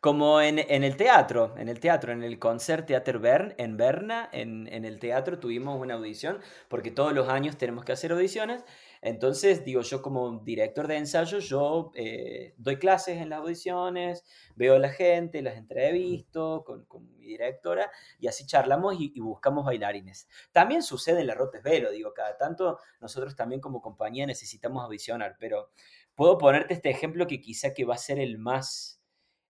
[0.00, 4.68] Como en, el teatro, en el teatro, en el Concert Theater Bern, en Berna, en,
[4.72, 8.62] en el teatro tuvimos una audición, porque todos los años tenemos que hacer audiciones,
[9.00, 14.24] entonces, digo, yo como director de ensayo, yo eh, doy clases en las audiciones,
[14.56, 19.64] veo a la gente, las entrevisto con, con mi directora y así charlamos y, buscamos
[19.64, 20.28] bailarines.
[20.52, 25.36] También sucede en la Rotes Velo, digo, cada tanto nosotros también como compañía necesitamos audicionar,
[25.38, 25.70] pero
[26.14, 29.00] puedo ponerte este ejemplo que quizá que va a ser el más,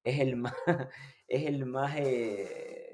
[0.05, 0.55] es el más,
[1.29, 1.97] es el más...
[1.97, 2.88] Eh,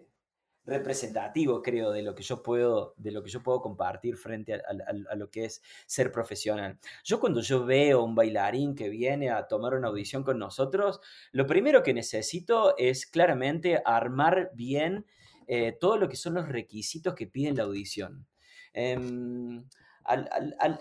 [0.66, 5.14] representativo, creo, de lo que yo puedo, de lo que yo puedo compartir frente a,
[5.14, 6.79] lo que es ser profesional.
[7.05, 11.00] Yo cuando yo veo un bailarín que viene a tomar una audición con nosotros,
[11.33, 15.05] lo primero que necesito es claramente armar bien
[15.46, 18.27] eh, todo lo que son los requisitos que piden la audición.
[18.72, 19.68] Em,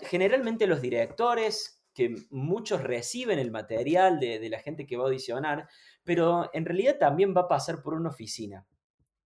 [0.02, 5.06] generalmente los directores que muchos reciben el material de, de la gente que va a
[5.06, 5.68] audicionar,
[6.02, 8.66] pero en realidad también va a pasar por una oficina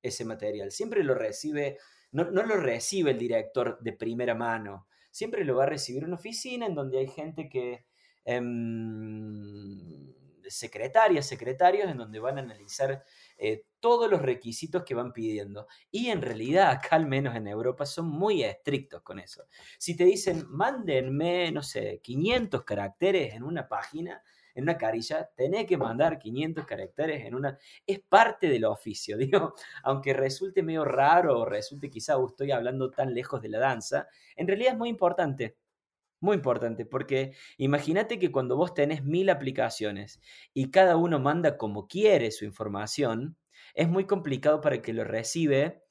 [0.08, 0.70] ese material.
[0.70, 1.78] Siempre lo recibe,
[2.12, 6.16] no, no lo recibe el director de primera mano, siempre lo va a recibir una
[6.16, 7.86] oficina en donde hay gente que...
[8.24, 10.14] Em,
[10.48, 13.04] secretarias, secretarios, en donde van a analizar
[13.36, 15.66] eh, todos los requisitos que van pidiendo.
[15.90, 19.44] Y en realidad, acá al menos en Europa, son muy estrictos con eso.
[19.78, 24.22] Si te dicen, mándenme, no sé, 500 caracteres en una página,
[24.56, 27.58] en una carilla, tenés que mandar 500 caracteres en una...
[27.86, 33.14] Es parte del oficio, digo, aunque resulte medio raro o resulte quizá estoy hablando tan
[33.14, 35.56] lejos de la danza, en realidad es muy importante.
[36.20, 40.22] Muy importante, porque imagínate que cuando vos tenés mil aplicaciones
[40.54, 43.36] y cada uno manda como quiere su información,
[43.74, 45.82] es muy complicado para que lo recibe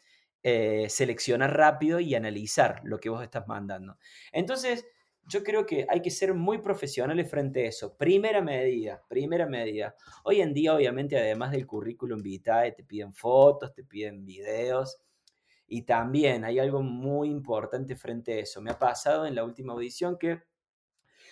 [0.41, 3.99] eh, seleccionar rápido y analizar lo que vos estás mandando.
[4.31, 4.87] Entonces,
[5.27, 7.95] yo creo que hay que ser muy profesionales frente a eso.
[7.97, 9.95] Primera medida, primera medida.
[10.23, 14.97] Hoy en día, obviamente, además del currículum vitae, te piden fotos, te piden videos.
[15.67, 18.61] Y también hay algo muy importante frente a eso.
[18.61, 20.43] Me ha pasado en la última audición que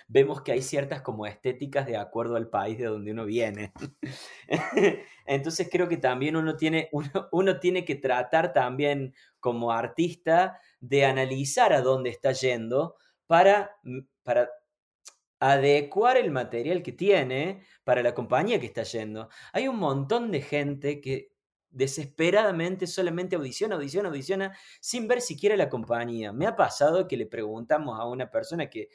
[0.07, 3.73] vemos que hay ciertas como estéticas de acuerdo al país de donde uno viene.
[5.25, 6.89] Entonces creo que también uno tiene,
[7.31, 12.95] uno, tiene que tratar también como artista de analizar a dónde está yendo
[13.27, 14.49] para, mm, para
[15.39, 19.29] adecuar el material que tiene para la compañía que está yendo.
[19.51, 21.33] Hay un montón de gente que
[21.73, 26.31] desesperadamente solamente audiciona, audiciona, audiciona, sin ver siquiera la compañía.
[26.31, 28.89] Me ha pasado que le preguntamos a una persona que,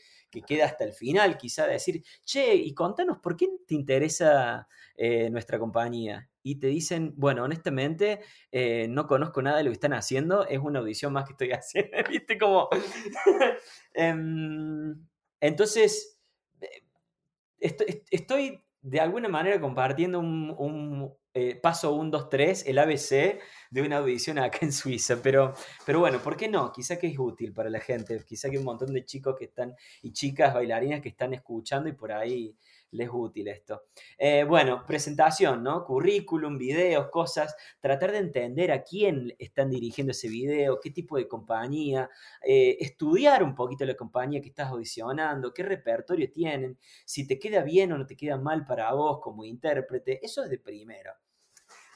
[0.47, 5.59] queda hasta el final, quizá decir, che, y contanos, ¿por qué te interesa eh, nuestra
[5.59, 6.29] compañía?
[6.49, 8.21] Y te dicen, bueno, honestamente,
[8.53, 11.51] eh, no conozco nada de lo que están haciendo, es una audición más que estoy
[11.53, 12.39] haciendo, ¿viste?
[12.39, 12.71] Como...
[13.93, 15.07] Em,
[15.41, 16.19] entonces,
[16.63, 23.39] eh, estoy, de alguna manera compartiendo un, eh, paso 1, 2, 3, el ABC
[23.71, 25.21] de una audición acá en Suiza.
[25.23, 25.53] Pero,
[25.85, 26.73] pero bueno, ¿por qué no?
[26.73, 28.25] Quizá que es útil para la gente.
[28.25, 31.93] Quizá que un montón de chicos que están y chicas bailarinas que están escuchando y
[31.93, 32.57] por ahí
[32.92, 33.85] les es útil esto.
[34.16, 35.85] Eh, bueno, presentación, ¿no?
[35.85, 37.55] Currículum, videos, cosas.
[37.81, 42.09] Tratar de entender a quién están dirigiendo ese video, qué tipo de compañía.
[42.42, 47.62] Eh, estudiar un poquito la compañía que estás audicionando, qué repertorio tienen, si te queda
[47.62, 50.24] bien o no te queda mal para vos como intérprete.
[50.24, 51.12] Eso es de primero.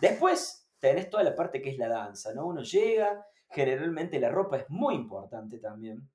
[0.01, 2.47] Después tenés toda la parte que es la danza, ¿no?
[2.47, 6.09] Uno llega, generalmente la ropa es muy importante también.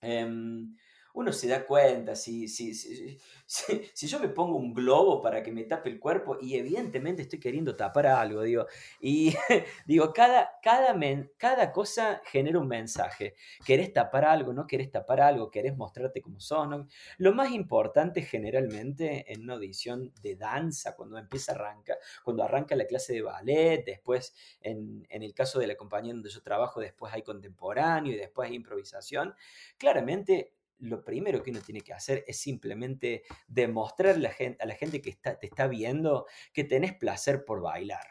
[0.00, 0.76] Em,
[1.14, 2.74] uno se da cuenta, si, si,
[3.46, 7.22] si, si, yo me pongo un globo para que me tape el cuerpo y evidentemente
[7.22, 8.66] estoy queriendo tapar algo, digo,
[9.00, 9.32] y
[9.86, 10.94] digo, cada, cada,
[11.38, 13.34] cada cosa genera un mensaje.
[13.64, 16.88] Querés tapar algo, no querés tapar algo, querés mostrarte como son.
[17.18, 22.86] Lo más importante generalmente en una audición de danza, cuando empieza arranca, cuando arranca la
[22.86, 27.14] clase de ballet, después en, en el caso de la compañía donde yo trabajo, después
[27.14, 29.34] hay contemporáneo y después hay improvisación,
[29.78, 35.10] claramente lo primero que uno tiene que hacer es simplemente demostrar a la gente, que
[35.10, 38.06] está, te está viendo que tenés placer por bailar.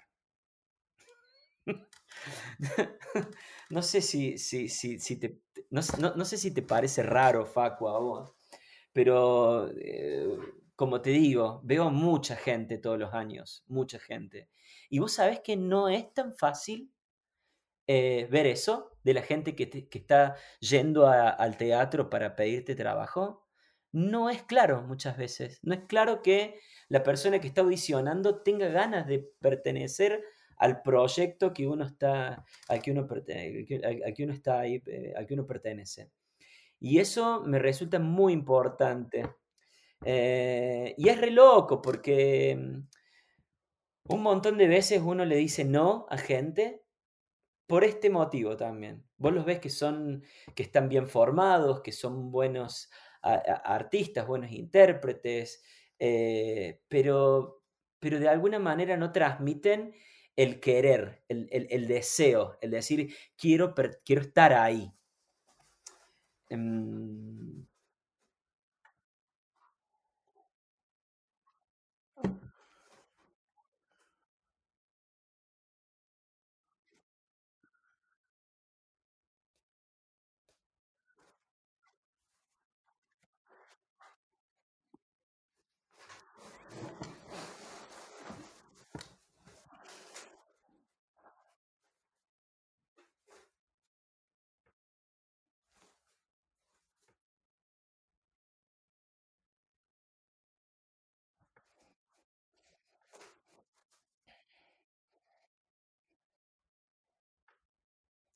[3.69, 8.33] no sé si, si, si, te, no, sé si te parece raro, Facu, a vos,
[8.91, 10.27] pero eh,
[10.75, 14.49] como te digo, veo mucha gente todos los años, mucha gente.
[14.89, 16.92] Y vos sabés que no es tan fácil
[17.87, 23.45] eh, ver eso de la gente que, está yendo al teatro para pedirte trabajo?
[23.91, 25.59] No es claro muchas veces.
[25.61, 30.23] No es claro que la persona que está audicionando tenga ganas de pertenecer
[30.57, 35.45] al proyecto que uno está, al uno, que uno está ahí, eh, al que uno
[35.45, 36.09] pertenece.
[36.79, 39.23] Y eso me resulta muy importante.
[40.05, 46.05] Eh, y es re loco porque mm, un montón de veces uno le dice no
[46.09, 46.82] a gente
[47.67, 49.03] por este motivo también.
[49.17, 50.23] Vos los ves que son,
[50.55, 52.89] que están bien formados, que son buenos
[53.21, 55.63] artistas, buenos intérpretes,
[55.97, 57.63] eh, pero,
[57.99, 59.93] pero de alguna manera no transmiten
[60.35, 63.73] el querer, el, deseo, el decir, quiero,
[64.03, 64.91] quiero estar ahí.
[66.49, 67.65] Em,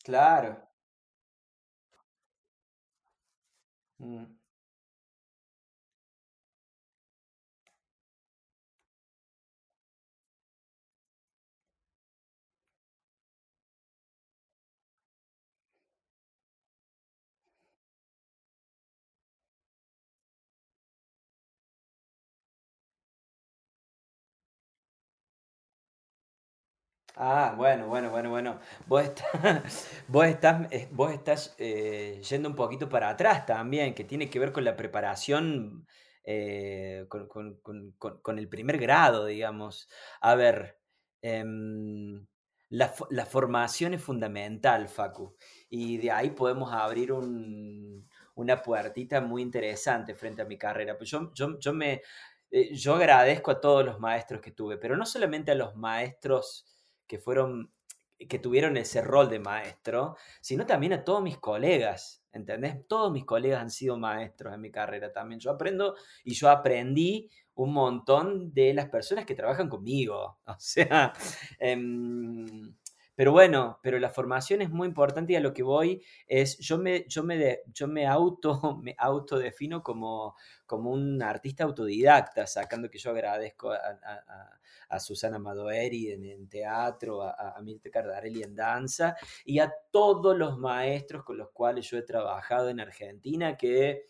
[0.08, 0.56] Claro.
[4.00, 4.37] Mm.
[27.20, 28.60] Ah, bueno, bueno, bueno, bueno.
[28.86, 29.26] Vos estás,
[30.08, 34.38] vos estás, eh, vos estás eh, yendo un poquito para atrás también, que tiene que
[34.40, 35.88] ver con la preparación,
[36.24, 39.90] eh, con, con- con- con- el primer grado, digamos.
[40.22, 40.80] A ver,
[41.24, 42.28] em,
[42.70, 45.36] la, la formación es fundamental, Facu,
[45.70, 50.96] y de ahí podemos abrir un- una puertita muy interesante frente a mi carrera.
[50.98, 52.02] Pues yo, yo, yo me,
[52.72, 56.66] yo agradezco a todos los maestros que tuve, pero no solamente a los maestros
[57.08, 57.72] que fueron,
[58.18, 62.88] que tuvieron ese rol de maestro, sino también a todos mis colegas, ¿entendés?
[62.88, 65.40] Todos mis colegas han sido maestros en mi carrera también.
[65.40, 70.38] Yo aprendo y yo aprendí un montón de las personas que trabajan conmigo.
[70.48, 71.14] O sea,
[71.60, 72.74] em,
[73.18, 76.78] pero bueno, pero la formación es muy importante y a lo que voy es, yo
[76.78, 80.36] me, yo me, yo me auto, me autodefino como,
[80.68, 86.48] como un artista autodidacta, sacando que yo agradezco a, a- a- Susana Madoeri en, en
[86.48, 91.90] teatro, a, a Mirta Cardarelli en danza y a todos los maestros con los cuales
[91.90, 94.06] yo he trabajado en Argentina que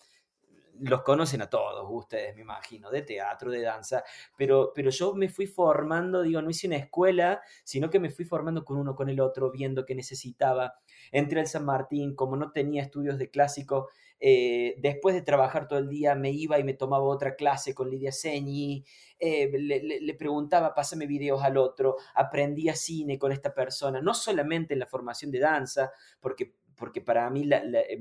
[0.81, 4.03] los conocen a todos ustedes, me imagino, de teatro, de danza,
[4.35, 8.25] pero, pero yo me fui formando, digo, no hice una escuela, sino que me fui
[8.25, 10.75] formando con uno, con el otro, viendo qué necesitaba.
[11.11, 15.77] Entré al San Martín, como no tenía estudios de clásico, eh, después de trabajar todo
[15.77, 18.83] el día me iba y me tomaba otra clase con Lidia Señi,
[19.19, 24.73] eh, le, le, preguntaba, pásame videos al otro, aprendía cine con esta persona, no solamente
[24.73, 27.99] en la formación de danza, porque, porque para mí la, eh,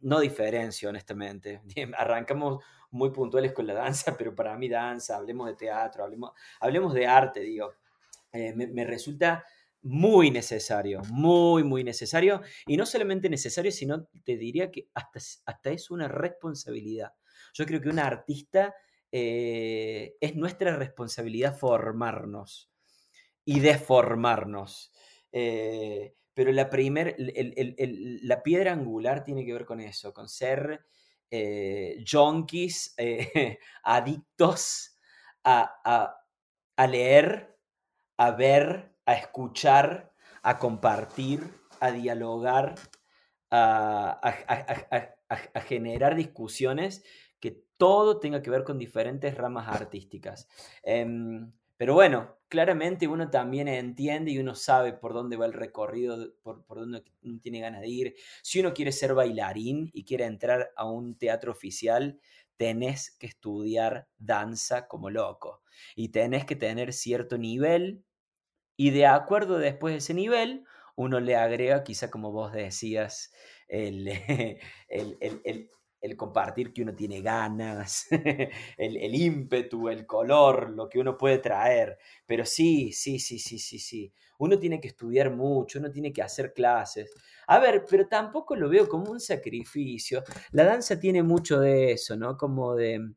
[0.00, 1.62] no diferencio, honestamente.
[1.96, 6.94] Arrancamos muy puntuales con la danza, pero para mí danza, hablemos de teatro, hablemos, hablemos
[6.94, 7.74] de arte, digo,
[8.32, 9.44] eh, me, resulta
[9.82, 12.42] muy necesario, muy, muy necesario.
[12.66, 17.12] Y no solamente necesario, sino te diría que hasta, hasta es una responsabilidad.
[17.54, 18.74] Yo creo que un artista
[19.10, 22.70] eh, es nuestra responsabilidad formarnos
[23.44, 24.92] y deformarnos.
[25.32, 30.86] Eh, pero la, la piedra angular tiene que ver con eso, con ser
[31.32, 34.96] eh, junkies, eh, adictos
[35.42, 36.14] a, a,
[36.76, 37.58] a, leer,
[38.18, 41.42] a ver, a escuchar, a compartir,
[41.80, 42.76] a dialogar,
[43.50, 47.02] a, a, generar discusiones,
[47.40, 50.46] que todo tenga que ver con diferentes ramas artísticas.
[50.84, 51.04] Eh,
[51.78, 56.64] pero bueno, claramente uno también entiende y uno sabe por dónde va el recorrido, por,
[56.66, 58.14] por dónde uno tiene ganas de ir.
[58.42, 62.20] Si uno quiere ser bailarín y quiere entrar a un teatro oficial,
[62.58, 65.62] tenés que estudiar danza como loco
[65.96, 68.04] y tenés que tener cierto nivel
[68.76, 70.64] y de acuerdo después de ese nivel,
[70.96, 73.32] uno le agrega, quizá como vos decías,
[73.68, 74.08] el,
[76.00, 78.06] el compartir que uno tiene ganas,
[78.76, 81.98] el, el, ímpetu, el color, lo que uno puede traer.
[82.26, 84.12] Pero sí, sí, sí, sí, sí, sí.
[84.38, 87.12] Uno tiene que estudiar mucho, uno tiene que hacer clases.
[87.48, 90.22] A ver, pero tampoco lo veo como un sacrificio.
[90.52, 92.36] La danza tiene mucho de eso, ¿no?
[92.36, 93.14] Como de...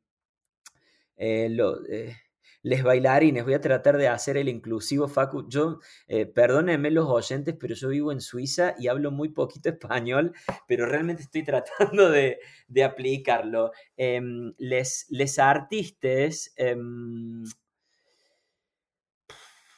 [1.18, 2.16] Eh, lo, eh,
[2.64, 5.48] les bailarines, voy a tratar de hacer el inclusivo, Facu.
[5.50, 10.34] Yo, eh, perdónenme los oyentes, pero yo vivo en Suiza y hablo muy poquito español,
[10.68, 12.40] pero realmente estoy tratando de,
[12.84, 13.72] aplicarlo.
[13.98, 14.22] Eh,
[14.58, 16.76] les, les artistas, eh,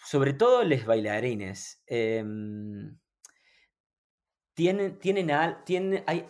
[0.06, 2.98] sobre todo les bailarines, em,
[4.54, 5.32] tienen, tienen,
[5.66, 6.26] tienen hay,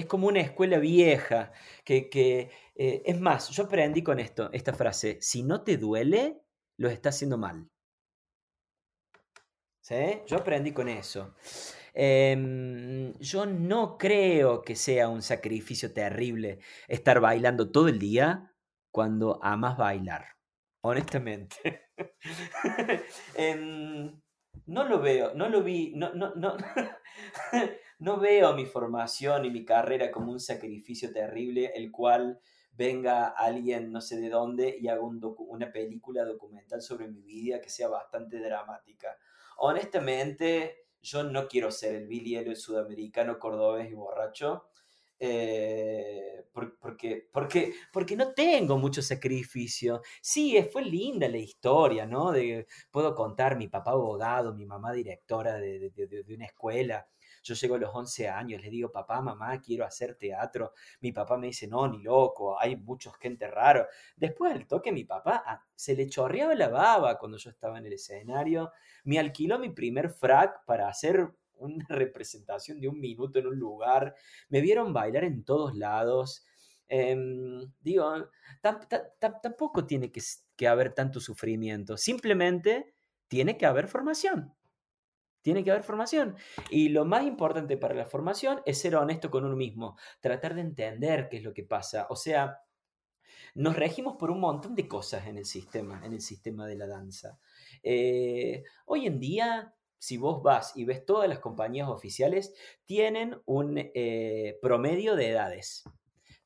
[0.00, 1.52] es como una escuela vieja,
[1.84, 6.42] que, eh, es más, yo aprendí con esto, esta frase, si no te duele,
[6.76, 7.68] lo estás haciendo mal.
[9.82, 10.22] ¿Sí?
[10.26, 11.34] Yo aprendí con eso.
[11.92, 18.54] Eh, yo no creo que sea un sacrificio terrible estar bailando todo el día
[18.92, 20.24] cuando amas bailar,
[20.82, 21.88] honestamente.
[23.34, 24.12] eh,
[24.66, 26.56] no lo veo, no lo vi, no, no, no,
[28.00, 32.40] no veo mi formación y mi carrera como un sacrificio terrible, el cual
[32.72, 37.60] venga alguien no sé de dónde y haga un una película documental sobre mi vida
[37.60, 39.18] que sea bastante dramática.
[39.58, 44.64] Honestamente, yo no quiero ser el Billy Elliot sudamericano, cordobés y borracho.
[45.22, 46.46] Eh,
[46.80, 50.00] porque, porque, porque no tengo mucho sacrificio.
[50.22, 52.32] Sí, fue linda la historia, ¿no?
[52.90, 57.06] Puedo contar mi papá abogado, mi mamá directora de, de una escuela,
[57.42, 60.72] yo llego a los 11 años, le digo, papá, mamá, quiero hacer teatro.
[61.00, 63.86] Mi papá me dice, no, ni loco, hay muchos gente raro.
[64.16, 67.86] Después del toque, mi papá ah, se le chorreaba la baba cuando yo estaba en
[67.86, 68.72] el escenario.
[69.04, 74.14] Me alquiló mi primer frac para hacer una representación de un minuto en un lugar.
[74.48, 76.44] Me vieron bailar en todos lados.
[76.88, 78.28] Em, digo,
[79.40, 81.96] tampoco tiene que haber tanto sufrimiento.
[81.96, 82.94] Simplemente
[83.28, 84.52] tiene que haber formación.
[85.42, 86.36] Tiene que haber formación.
[86.70, 90.60] Y lo más importante para la formación es ser honesto con uno mismo, tratar de
[90.60, 92.06] entender qué es lo que pasa.
[92.10, 92.60] O sea,
[93.54, 96.86] nos regimos por un montón de cosas en el sistema, en el sistema de la
[96.86, 97.38] danza.
[97.82, 103.74] Eh, hoy en día, si vos vas y ves todas las compañías oficiales, tienen un
[103.76, 105.84] eh, promedio de edades.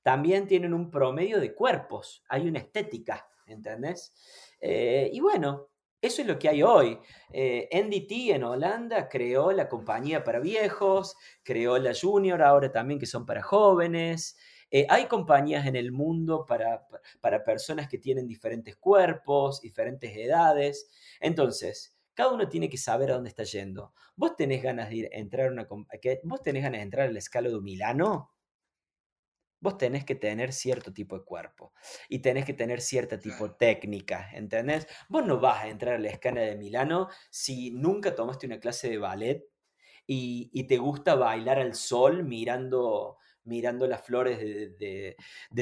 [0.03, 2.23] También tienen un promedio de cuerpos.
[2.29, 4.15] Hay una estética, ¿entendés?
[4.61, 5.71] Eh, y bueno,
[6.07, 6.99] eso es lo que hay hoy.
[7.33, 13.07] Eh, NDT en Holanda creó la compañía para viejos, creó la Junior ahora también que
[13.07, 14.37] son para jóvenes.
[14.71, 16.87] Eh, hay compañías en el mundo para,
[17.21, 20.91] para personas que tienen diferentes cuerpos, diferentes edades.
[21.21, 23.95] Entonces, cada uno tiene que saber a dónde está yendo.
[24.15, 25.67] ¿Vos tenés ganas de ir entrar a una
[26.23, 28.34] vos tenés ganas de entrar al escalo de Milano?
[29.65, 31.73] Vos tenés que tener cierto tipo de cuerpo
[32.11, 34.87] y tenés que tener cierta tipo de técnica, ¿entendés?
[35.09, 38.91] Vos no vas a entrar a la escala de Milano si nunca tomaste una clase
[38.91, 39.49] de ballet
[40.07, 45.17] y, te gusta bailar al sol mirando, mirando las flores de,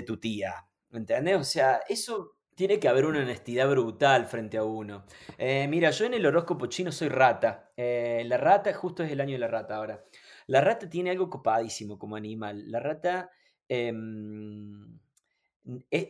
[0.04, 1.36] tu tía, ¿entendés?
[1.36, 5.06] O sea, eso tiene que haber una honestidad brutal frente a uno.
[5.38, 7.70] Eh, mira, yo en el horóscopo chino soy rata.
[7.76, 10.04] Eh, la rata, justo es el año de la rata ahora.
[10.48, 12.68] La rata tiene algo copadísimo como animal.
[12.68, 13.30] La rata
[13.68, 13.92] eh,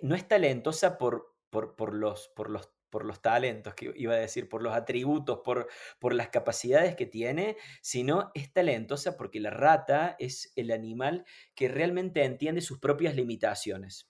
[0.02, 4.48] no es talentosa por, por, los, por, los, por los talentos, que iba a decir,
[4.48, 10.16] por los atributos, por, por las capacidades que tiene, sino es talentosa porque la rata
[10.18, 11.24] es el animal
[11.54, 14.08] que realmente entiende sus propias limitaciones.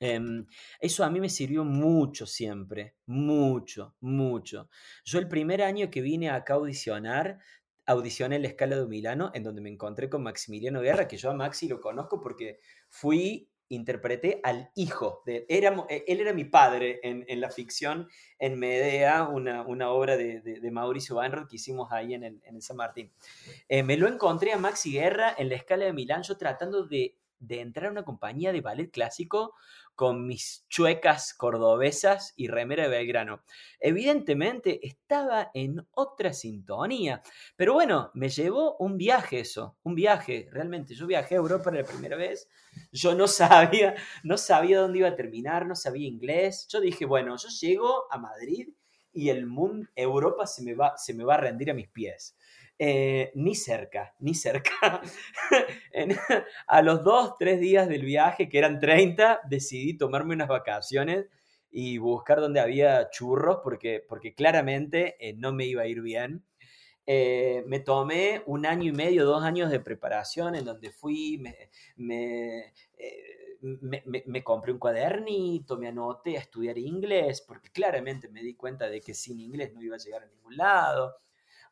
[0.00, 0.46] Em,
[0.80, 4.68] eso a mí me sirvió mucho siempre, mucho, mucho.
[5.04, 7.38] Yo el primer año que vine acá a audicionar,
[7.86, 11.30] audicioné en la escala de Milano, en donde me encontré con Maximiliano Guerra, que yo
[11.30, 15.64] a Maxi lo conozco porque fui, interpreté al hijo de él.
[15.88, 18.08] E, él era mi padre en, la ficción,
[18.38, 23.12] en Medea, una, obra de, Mauricio Banro que hicimos ahí en el, San Martín.
[23.68, 27.16] Eh, me lo encontré a Maxi Guerra en la escala de Milán, yo tratando de
[27.48, 29.54] entrar a una compañía de ballet clásico
[29.94, 33.42] con mis chuecas cordobesas y remera de Belgrano.
[33.80, 37.22] Evidentemente estaba en otra sintonía,
[37.56, 40.94] pero bueno, me llevó un viaje eso, un viaje, realmente.
[40.94, 42.48] Yo viajé a Europa la primera vez,
[42.92, 46.66] yo no sabía, no sabía dónde iba a terminar, no sabía inglés.
[46.68, 48.68] Yo dije, bueno, yo llego a Madrid
[49.12, 52.36] y el mundo, Europa se me va, se me va a rendir a mis pies.
[52.76, 55.00] Eh, ni cerca, ni cerca.
[56.66, 61.26] a los dos, tres días del viaje, que eran 30, decidí tomarme unas vacaciones
[61.70, 66.44] y buscar donde había churros, porque, porque claramente eh, no me iba a ir bien.
[67.06, 71.56] Eh, me tomé un año y medio, dos años de preparación en donde fui, me,
[71.96, 72.72] me,
[74.26, 79.00] me, compré un cuadernito, me anoté a estudiar inglés, porque claramente me di cuenta de
[79.00, 81.16] que sin inglés no iba a llegar a ningún lado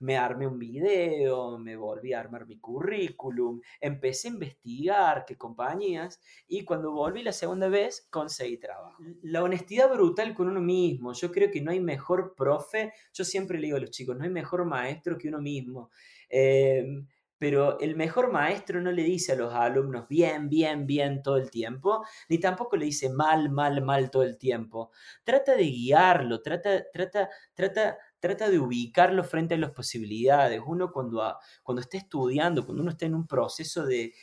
[0.03, 6.21] me armé un video, me volví a armar mi currículum, empecé a investigar qué compañías
[6.49, 9.03] y cuando volví la segunda vez conseguí trabajo.
[9.23, 13.59] La honestidad brutal con uno mismo, yo creo que no hay mejor profe, yo siempre
[13.59, 15.91] le digo a los chicos, no hay mejor maestro que uno mismo.
[16.29, 17.07] Em,
[17.39, 21.51] pero el mejor maestro no le dice a los alumnos bien, bien, bien todo el
[21.51, 24.93] tiempo, ni tampoco le dice mal, mal, mal todo el tiempo.
[25.25, 30.63] Trata de guiarlo, trata, trata, trata trata de ubicarlo frente a las posibilidades.
[30.65, 34.15] Uno cuando, cuando está estudiando, cuando uno está en un proceso de,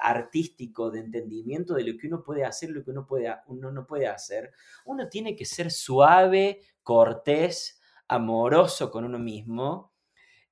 [0.00, 3.84] artístico, de entendimiento de lo que uno puede hacer, lo que uno, puede, uno no
[3.84, 4.52] puede hacer,
[4.84, 9.92] uno tiene que ser suave, cortés, amoroso con uno mismo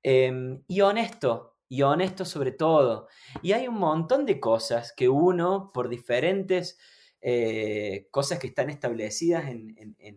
[0.02, 3.06] em, y honesto, y honesto sobre todo.
[3.40, 6.76] Y hay un montón de cosas que uno, por diferentes
[7.20, 9.44] eh, cosas que están establecidas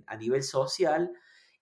[0.08, 1.12] a nivel social,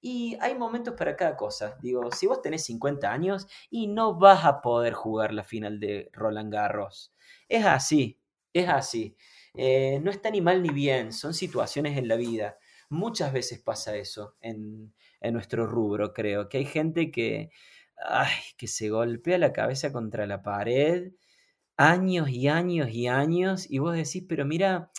[0.01, 1.77] y hay momentos para cada cosa.
[1.81, 6.09] Digo, si vos tenés 50 años y no vas a poder jugar la final de
[6.13, 7.13] Roland Garros.
[7.47, 8.19] Es así,
[8.53, 9.15] es así.
[9.53, 12.57] Eh, no está ni mal ni bien, son situaciones en la vida.
[12.89, 17.51] Muchas veces pasa eso en, en nuestro rubro, creo, que hay gente que,
[17.97, 21.11] ay, que se golpea la cabeza contra la pared
[21.79, 24.91] años y años y años y vos decís, pero mira,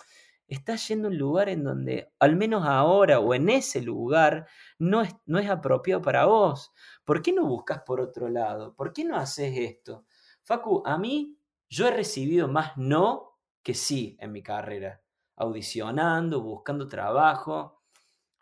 [0.49, 4.47] estás yendo a un lugar en donde, al menos ahora o en ese lugar,
[4.81, 6.72] no es, no es apropiado para vos.
[7.05, 8.74] ¿Por qué no buscas por otro lado?
[8.74, 10.07] ¿Por qué no haces esto?
[10.43, 15.01] Facu, a mí, yo he recibido más no que sí en mi carrera,
[15.37, 17.83] audicionando, buscando trabajo,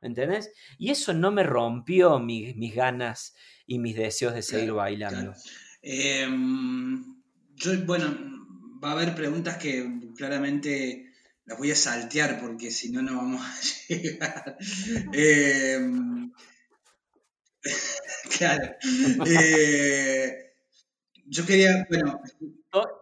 [0.00, 0.52] ¿entendés?
[0.78, 3.34] Y eso no me rompió mis, ganas
[3.66, 5.34] y mis deseos de seguir bailando.
[5.82, 7.20] Em,
[7.56, 8.16] yo, bueno,
[8.82, 11.08] va a haber preguntas que claramente
[11.48, 13.54] las voy a saltear porque si no, no vamos a
[13.88, 14.58] llegar.
[15.12, 16.17] Em,
[18.38, 18.74] claro.
[19.26, 20.52] Eh,
[21.26, 22.20] yo quería, bueno.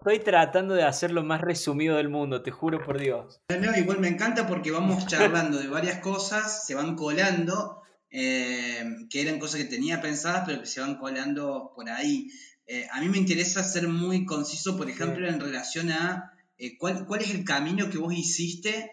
[0.01, 3.41] Estoy tratando de hacer lo más resumido del mundo, te juro por Dios.
[3.49, 9.21] No, igual me encanta porque vamos charlando de varias cosas, se van colando, em, que
[9.21, 12.29] eran cosas que tenía pensadas, pero que se van colando por ahí.
[12.67, 17.07] Eh, a mí me interesa ser muy conciso, por ejemplo, en relación a eh, ¿cuál,
[17.21, 18.93] es el camino que vos hiciste?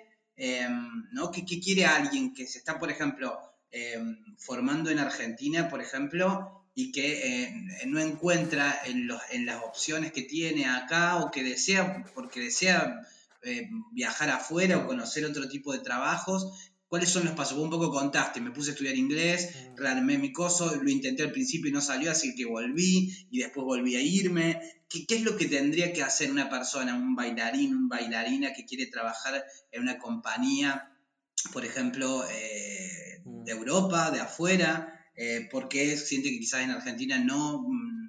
[1.12, 1.32] ¿no?
[1.32, 6.92] ¿Qué, quiere alguien que se está, por ejemplo, em, formando en Argentina, por ejemplo, y
[6.92, 7.54] que eh,
[7.88, 13.02] no encuentra en, las opciones que tiene acá o que desea, porque desea
[13.44, 17.58] eh, viajar afuera o conocer otro tipo de trabajos ¿Cuáles son los pasos?
[17.58, 19.78] Vos un poco contaste, me puse a estudiar inglés, mm.
[19.78, 23.66] rearmé mi coso, lo intenté al principio y no salió, así que volví y después
[23.66, 24.62] volví a irme.
[24.88, 28.86] ¿Qué, es lo que tendría que hacer una persona, un bailarín, un bailarina que quiere
[28.86, 30.96] trabajar en una compañía,
[31.52, 33.13] por ejemplo, eh.
[33.26, 34.90] De Europa, de afuera?
[35.16, 38.04] Eh, porque siente que quizás en Argentina no mm,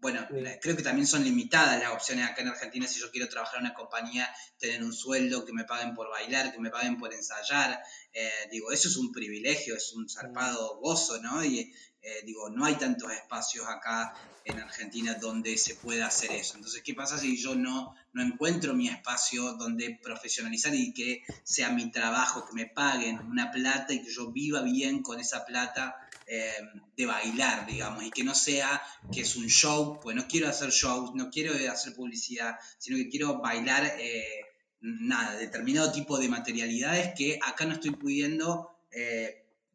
[0.00, 0.26] bueno,
[0.60, 3.66] creo que también son limitadas las opciones acá en Argentina si yo quiero trabajar en
[3.66, 4.28] una compañía,
[4.58, 7.80] tener un sueldo, que me paguen por bailar, que me paguen por ensayar.
[8.12, 11.44] Eh, digo, eso es un privilegio, es un zarpado gozo, ¿no?
[11.44, 16.56] Y eh, digo, no hay tantos espacios acá en Argentina donde se pueda hacer eso.
[16.56, 21.70] Entonces, ¿qué pasa si yo no, no encuentro mi espacio donde profesionalizar y que sea
[21.70, 25.96] mi trabajo, que me paguen una plata y que yo viva bien con esa plata
[26.26, 26.52] eh,
[26.96, 28.80] de bailar, digamos, y que no sea
[29.12, 33.08] que es un show, pues no quiero hacer shows, no quiero hacer publicidad, sino que
[33.08, 34.44] quiero bailar, eh,
[34.80, 38.70] nada, determinado tipo de materialidades que acá no estoy pudiendo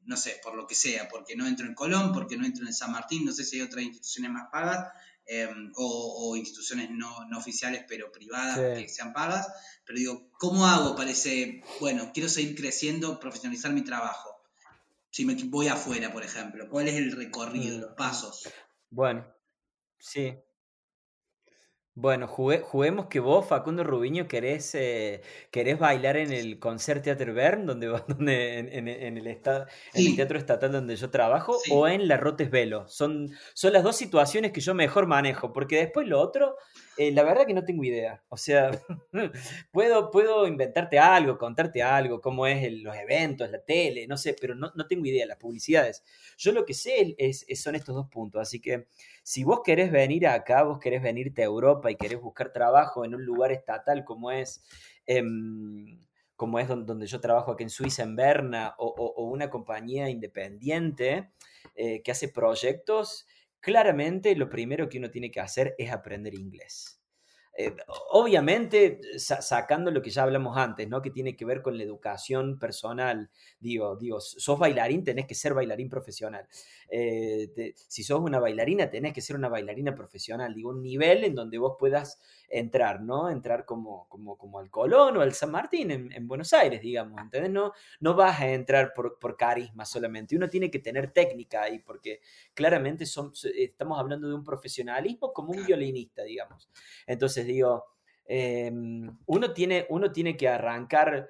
[0.06, 2.74] no sé, por lo que sea, porque no entro en Colón, porque no entro en
[2.74, 4.92] San Martín, no sé si hay otras instituciones más pagas,
[5.26, 9.48] em, o, instituciones no, oficiales pero privadas que sean pagas,
[9.86, 14.30] pero digo, ¿cómo hago para ese, bueno, quiero seguir creciendo, profesionalizar mi trabajo?
[15.12, 18.50] Si me voy afuera, por ejemplo, ¿cuál es el recorrido, los mm, pasos?
[18.90, 19.26] Bueno,
[20.00, 20.34] sí,
[21.96, 25.22] bueno, juguemos que vos, Facundo Rubiño, querés, eh,
[25.52, 30.96] querés bailar en el Concert Theater Bern, donde, donde en, el, el Teatro Estatal donde
[30.96, 32.88] yo trabajo, o en la Rotes Velo.
[32.88, 36.56] Son, son las dos situaciones que yo mejor manejo, porque después lo otro,
[36.98, 38.24] eh, la verdad que no tengo idea.
[38.30, 38.72] O sea,
[39.72, 44.56] puedo, puedo inventarte algo, contarte algo, cómo es los eventos, la tele, no sé, pero
[44.56, 46.04] no, no tengo idea, las publicidades.
[46.38, 48.88] Yo lo que sé es, son estos dos puntos, así que
[49.24, 53.16] si vos querés venir acá, vos querés venirte a Europa y querés buscar trabajo en
[53.16, 54.64] un lugar estatal como es,
[55.06, 56.00] em,
[56.36, 61.30] como es donde, yo trabajo aquí en Suiza, en Berna, o, una compañía independiente
[61.76, 63.26] eh, que hace proyectos,
[63.64, 67.03] claramente lo primero que uno tiene que hacer es aprender inglés.
[67.56, 67.76] Eh,
[68.12, 71.02] obviamente, sacando lo que ya hablamos antes, ¿no?
[71.02, 73.30] Que tiene que ver con la educación personal.
[73.60, 76.48] Digo, digo, sos bailarín, tenés que ser bailarín profesional.
[76.90, 80.54] Eh, si sos una bailarina, tenés que ser una bailarina profesional.
[80.56, 83.30] Digo, un nivel en donde vos puedas entrar, ¿no?
[83.30, 87.52] Entrar como, como, como al Colón o al San Martín en, Buenos Aires, digamos, ¿entendés?
[87.52, 90.36] No, no vas a entrar por, por, carisma solamente.
[90.36, 92.22] Uno tiene que tener técnica ahí, porque
[92.54, 96.70] claramente son, estamos hablando de un profesionalismo como un violinista, digamos.
[97.08, 97.86] Entonces, digo,
[98.26, 101.30] em, uno, tiene, uno tiene que arrancar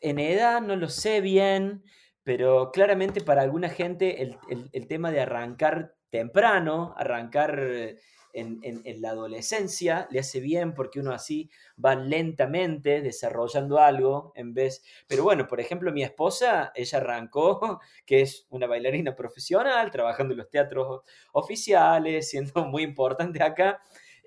[0.00, 1.82] en edad, no lo sé bien,
[2.22, 7.96] pero claramente para alguna gente el, tema de arrancar temprano, arrancar
[8.32, 11.50] en, la adolescencia, le hace bien porque uno así
[11.82, 14.82] va lentamente desarrollando algo en vez...
[15.06, 20.38] Pero bueno, por ejemplo, mi esposa, ella arrancó, que es una bailarina profesional, trabajando en
[20.38, 21.02] los teatros
[21.32, 23.80] oficiales, siendo muy importante acá.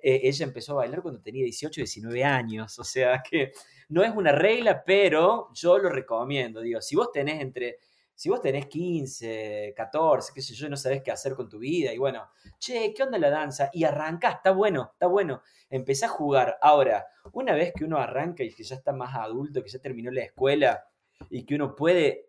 [0.04, 3.52] Eh, ella empezó a bailar cuando tenía 18, 19 años, o sea que
[3.90, 6.62] no es una regla, pero yo lo recomiendo.
[6.62, 7.78] Digo, si vos tenés entre
[8.22, 11.92] si vos tenés 15, 14, qué sé yo, no sabés qué hacer con tu vida,
[11.92, 13.72] y bueno, che, ¿qué onda la danza?
[13.74, 15.42] Y arrancás, está bueno, está bueno.
[15.72, 16.56] Empezás a jugar.
[16.62, 20.12] Ahora, una vez que uno arranca y que ya está más adulto, que ya terminó
[20.12, 20.86] la escuela
[21.32, 22.28] y que uno puede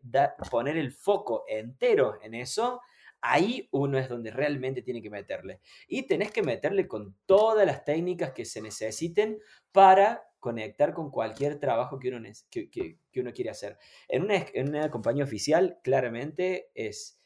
[0.51, 2.81] poner el foco entero en eso,
[3.21, 5.61] ahí uno es donde realmente tiene que meterle.
[5.89, 9.39] Y tenés que meterle con todas las técnicas que se necesiten
[9.73, 13.79] para conectar con cualquier trabajo que uno, que, que, uno quiere hacer.
[14.09, 17.21] En una, en una compañía oficial, claramente es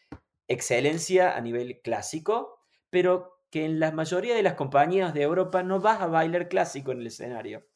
[0.49, 2.61] excelencia a nivel clásico,
[2.91, 6.93] pero que en la mayoría de las compañías de Europa no vas a bailar clásico
[6.93, 7.67] en el escenario.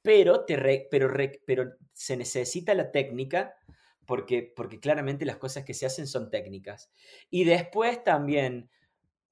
[0.00, 1.12] Pero, te pero,
[1.46, 3.56] pero se necesita la técnica
[4.06, 6.90] porque, porque claramente las cosas que se hacen son técnicas.
[7.28, 8.70] Y después también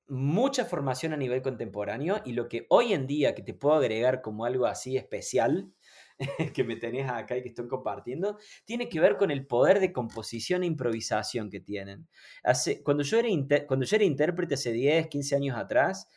[0.08, 4.20] mucha formación a nivel contemporáneo y lo que hoy en día que te puedo agregar
[4.20, 5.72] como algo así especial
[6.54, 9.92] que me tenés acá y que estoy compartiendo, tiene que ver con el poder de
[9.92, 12.08] composición e improvisación que tienen.
[12.42, 13.28] Hace, cuando, yo era
[13.66, 16.08] cuando yo era intérprete hace 10, 15 años atrás,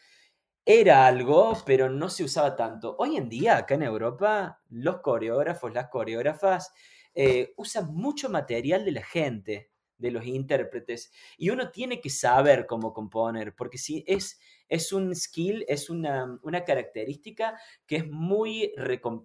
[0.65, 2.95] era algo, pero no se usaba tanto.
[2.99, 6.73] Hoy en día, acá en Europa, los coreógrafos, las coreógrafas,
[7.15, 12.65] eh, usan mucho material de la gente de los intérpretes y uno tiene que saber
[12.65, 14.39] cómo componer, porque si es,
[14.69, 18.73] es un skill, es una, característica que es muy,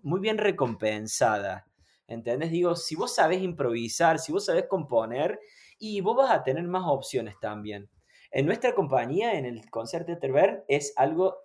[0.02, 1.66] muy bien recompensada.
[2.08, 2.50] ¿Entendés?
[2.50, 5.38] Digo, si vos sabés improvisar, si vos sabés componer,
[5.78, 7.88] y vos vas a tener más opciones también.
[8.30, 11.38] En nuestra compañía, en el Concert Theater es algo,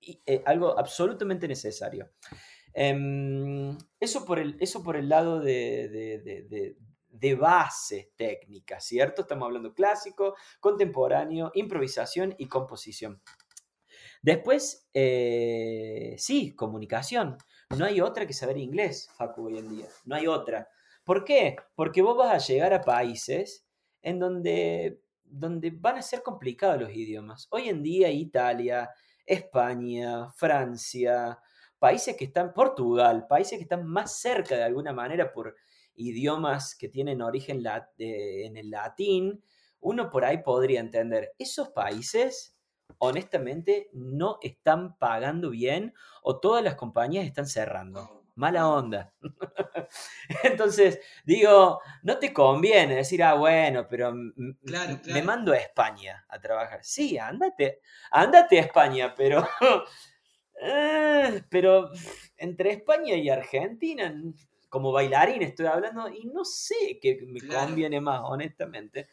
[0.00, 2.10] eh, algo absolutamente necesario.
[2.74, 6.76] Em, eso, por el, eso por el lado de, de
[7.38, 9.22] base técnica, ¿cierto?
[9.22, 13.20] Estamos hablando clásico, contemporáneo, improvisación y composición.
[14.22, 17.36] Después, eh, sí, comunicación.
[17.76, 19.86] No hay otra que saber inglés, Facu, hoy en día.
[20.04, 20.68] No hay otra.
[21.04, 21.56] ¿Por qué?
[21.74, 23.66] Porque vos vas a llegar a países
[24.00, 27.48] en donde, donde van a ser complicados los idiomas.
[27.50, 28.90] Hoy en día Italia,
[29.26, 31.38] España, Francia,
[31.78, 35.56] países que están, Portugal, países que están más cerca de alguna manera por
[35.94, 37.62] idiomas que tienen origen
[37.98, 39.42] en el latín,
[39.80, 42.56] uno por ahí podría entender, esos países
[42.98, 48.22] honestamente no están pagando bien o todas las compañías están cerrando.
[48.34, 49.12] Mala onda.
[50.44, 56.80] Entonces, digo, no te conviene decir, ah, bueno, pero me mando a España a trabajar.
[56.82, 57.80] Sí, ándate,
[58.10, 59.46] ándate a España, pero,
[60.62, 61.90] eh, pero
[62.38, 64.14] entre España y Argentina
[64.72, 69.10] como bailarín estoy hablando y no sé qué me conviene más, honestamente.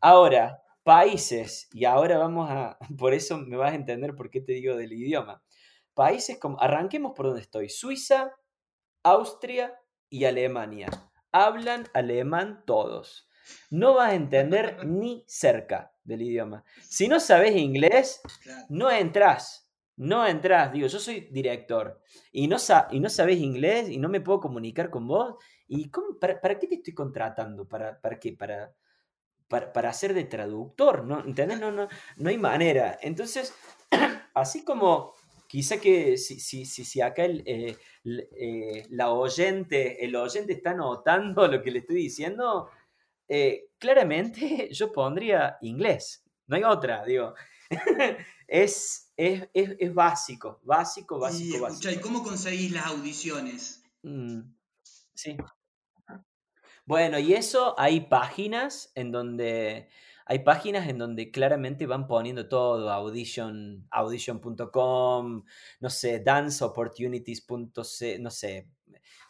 [0.00, 4.52] Ahora, países, y ahora vamos a, por eso me vas a entender por qué te
[4.52, 5.42] digo del idioma.
[5.94, 8.36] Países como, arranquemos por donde estoy, Suiza,
[9.02, 9.74] Austria
[10.08, 10.88] y Alemania.
[11.32, 13.28] Hablan alemán todos.
[13.70, 16.62] No vas a entender ni cerca del idioma.
[16.82, 18.20] Si no sabes inglés,
[18.68, 19.63] no entras
[19.96, 22.00] no entras, digo, yo soy director
[22.32, 22.56] y no,
[22.90, 25.36] y no sabes inglés y no me puedo comunicar con vos.
[25.66, 25.90] ¿Y
[26.20, 27.66] para, qué te estoy contratando?
[27.68, 28.32] ¿Para, para qué?
[28.32, 28.74] Para,
[29.48, 31.20] para, ser de traductor, ¿no?
[31.20, 31.60] ¿Entendés?
[31.60, 32.98] No, no, no hay manera.
[33.02, 33.54] Entonces,
[34.34, 35.14] así como
[35.46, 41.46] quizá que si, si, si, acá el, eh, eh, la oyente, el oyente está notando
[41.48, 42.68] lo que le estoy diciendo,
[43.28, 46.24] eh, claramente yo pondría inglés.
[46.46, 47.34] No hay otra, digo.
[48.48, 51.92] es es, es, básico, básico, básico, y, básico.
[51.92, 53.82] ¿Y cómo conseguís las audiciones?
[54.02, 54.40] Mm,
[55.14, 55.36] sí.
[56.84, 59.88] Bueno, y eso hay páginas en donde
[60.26, 65.44] hay páginas en donde claramente van poniendo todo, audition, audition.com,
[65.80, 68.68] no sé, danceopportunities.c, no sé,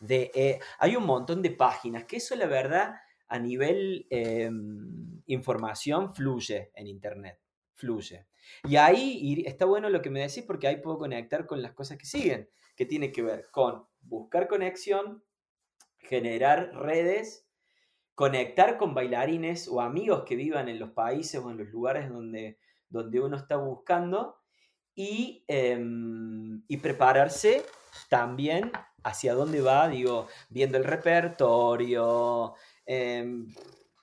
[0.01, 2.95] de, eh, hay un montón de páginas, que eso la verdad
[3.27, 7.41] a nivel em, información fluye en Internet,
[7.75, 8.27] fluye.
[8.65, 11.99] Y ahí está bueno lo que me decís porque ahí puedo conectar con las cosas
[11.99, 15.23] que siguen, que tiene que ver con buscar conexión,
[15.99, 17.49] generar redes,
[18.15, 22.59] conectar con bailarines o amigos que vivan en los países o en los lugares donde,
[22.89, 24.37] donde uno está buscando
[24.95, 27.65] y, em, y prepararse
[28.09, 28.71] también
[29.03, 32.55] hacia dónde va, digo, viendo el repertorio,
[32.87, 33.53] em,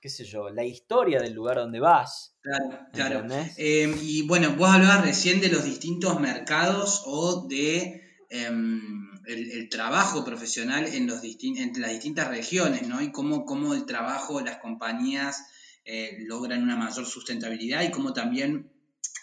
[0.00, 2.31] qué sé yo, la historia del lugar donde vas.
[2.42, 3.24] Claro, claro.
[3.56, 8.80] Em, y bueno, vos hablabas recién de los distintos mercados o de em,
[9.26, 13.00] el, trabajo profesional en, los entre las distintas regiones, ¿no?
[13.00, 15.46] Y cómo, cómo el trabajo, las compañías
[15.84, 18.72] eh, logran una mayor sustentabilidad y cómo también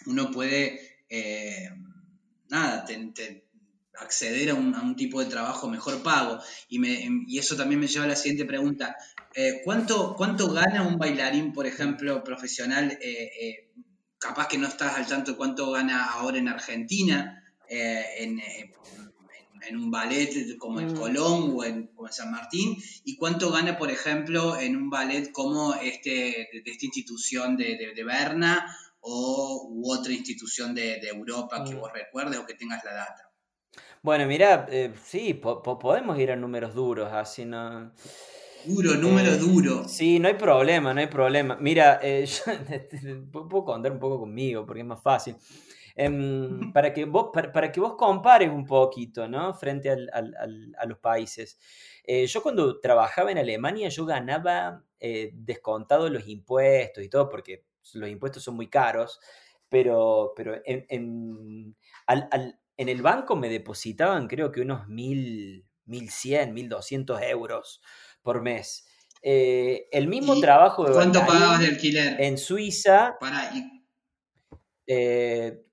[0.06, 1.68] uno puede, eh,
[2.48, 2.86] nada,
[4.00, 6.40] acceder a un, tipo de trabajo mejor pago.
[6.68, 8.96] Y, me, y eso también me lleva a la siguiente pregunta.
[9.34, 12.98] Eh, ¿cuánto, ¿Cuánto gana un bailarín, por ejemplo, profesional?
[13.00, 13.70] Eh, eh,
[14.18, 17.36] capaz que no estás al tanto de cuánto gana ahora en Argentina,
[17.68, 18.40] en,
[19.68, 20.96] en un ballet como el mm.
[20.96, 22.76] Colón o en, como San Martín?
[23.04, 28.04] ¿Y cuánto gana, por ejemplo, en un ballet como este, de, esta institución de, de,
[28.04, 31.78] Berna o u otra institución de, Europa que mm.
[31.78, 33.29] vos recuerdes o que tengas la data?
[34.02, 37.92] Bueno, mira, eh, sí, podemos ir a números duros, así no...
[38.64, 39.86] Duro, número eh, duro.
[39.88, 41.56] Sí, no hay problema, no hay problema.
[41.60, 42.24] Mira, eh,
[43.02, 45.36] yo puedo contar un poco conmigo porque es más fácil.
[45.94, 49.52] Em, para, que vos, para, que vos compares un poquito, ¿no?
[49.52, 51.58] Frente al, al, a los países.
[52.04, 54.82] Eh, yo cuando trabajaba en Alemania, yo ganaba
[55.32, 59.18] descontado los impuestos y todo, porque los impuestos son muy caros,
[59.70, 61.76] pero, pero en, en,
[62.80, 67.82] en el banco me depositaban creo que unos mil, mil cien, mil doscientos euros
[68.22, 68.86] por mes.
[69.20, 72.18] Eh, el mismo trabajo de ¿Cuánto pagabas de alquiler?
[72.18, 73.18] En Suiza.
[73.20, 73.52] Para,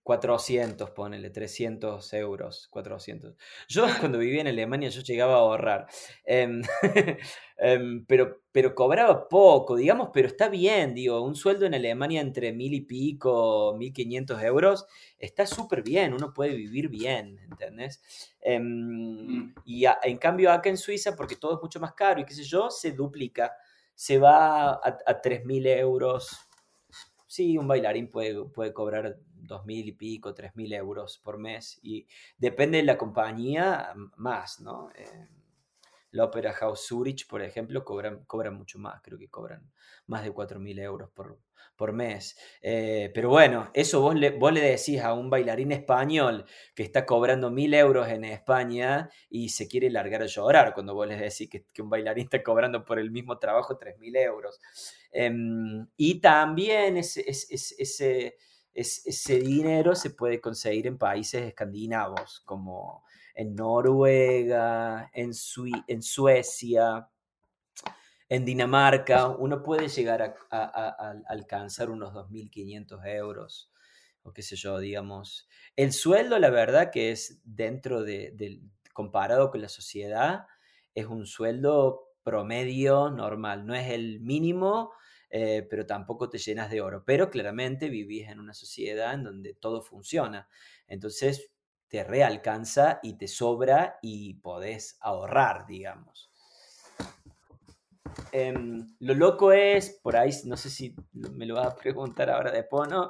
[0.08, 3.36] 400, ponele, 300 euros, 400.
[3.68, 5.88] Yo cuando vivía en Alemania yo llegaba a ahorrar,
[6.24, 6.62] em,
[7.58, 12.54] em, pero, pero cobraba poco, digamos, pero está bien, digo, un sueldo en Alemania entre
[12.54, 14.86] mil y pico, 1500 euros,
[15.18, 18.02] está súper bien, uno puede vivir bien, ¿entendés?
[18.40, 19.56] Em, mm.
[19.66, 22.44] y en cambio acá en Suiza, porque todo es mucho más caro y qué sé
[22.44, 23.54] yo, se duplica,
[23.94, 26.47] se va a, a 3.000 euros.
[27.38, 31.80] Sí, un bailarín puede, puede cobrar dos mil y pico, tres mil euros por mes.
[31.84, 32.08] Y
[32.40, 34.90] depende de la compañía, más, ¿no?
[34.96, 35.28] Eh,
[36.12, 39.72] la Opera House Zurich, por ejemplo, cobran, cobran mucho más, creo que cobran
[40.08, 41.40] más de mil euros por,
[41.76, 42.38] por mes.
[42.62, 46.46] Eh, pero bueno, eso vos le, vos le decís a un bailarín español
[46.76, 51.08] que está cobrando mil euros en España y se quiere largar a llorar cuando vos
[51.08, 54.60] le decís que, un bailarín está cobrando por el mismo trabajo mil euros.
[55.12, 58.36] Em, y también ese, ese
[58.78, 63.04] ese dinero se puede conseguir en países escandinavos, como
[63.38, 65.32] en Noruega, en,
[66.02, 67.08] Suecia,
[68.28, 69.28] en Dinamarca.
[69.28, 73.72] Uno puede llegar a, alcanzar unos 2.500 euros,
[74.24, 75.48] o qué sé yo, digamos.
[75.76, 78.60] El sueldo, la verdad, que es dentro de,
[78.92, 80.48] comparado con la sociedad,
[80.96, 84.94] es un sueldo promedio normal, no es el mínimo,
[85.30, 87.04] eh, pero tampoco te llenas de oro.
[87.06, 90.50] Pero claramente vivís en una sociedad en donde todo funciona.
[90.88, 91.52] Entonces
[91.88, 96.32] te realcanza y te sobra y podés ahorrar, digamos.
[98.32, 102.52] Em, lo loco es, por ahí, no sé si me lo vas a preguntar ahora
[102.52, 103.10] después, ¿no?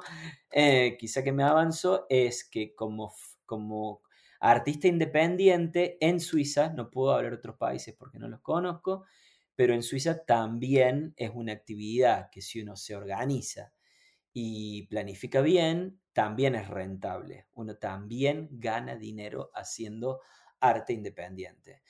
[0.50, 3.14] Eh, quizá que me avanzo, es que como,
[3.46, 4.02] como
[4.40, 9.04] artista independiente en Suiza, no puedo hablar de otros países porque no los conozco,
[9.54, 13.72] pero en Suiza también es una actividad que si uno se organiza
[14.32, 17.46] y planifica bien, también es rentable.
[17.54, 20.20] Uno también gana dinero haciendo
[20.58, 21.84] arte independiente.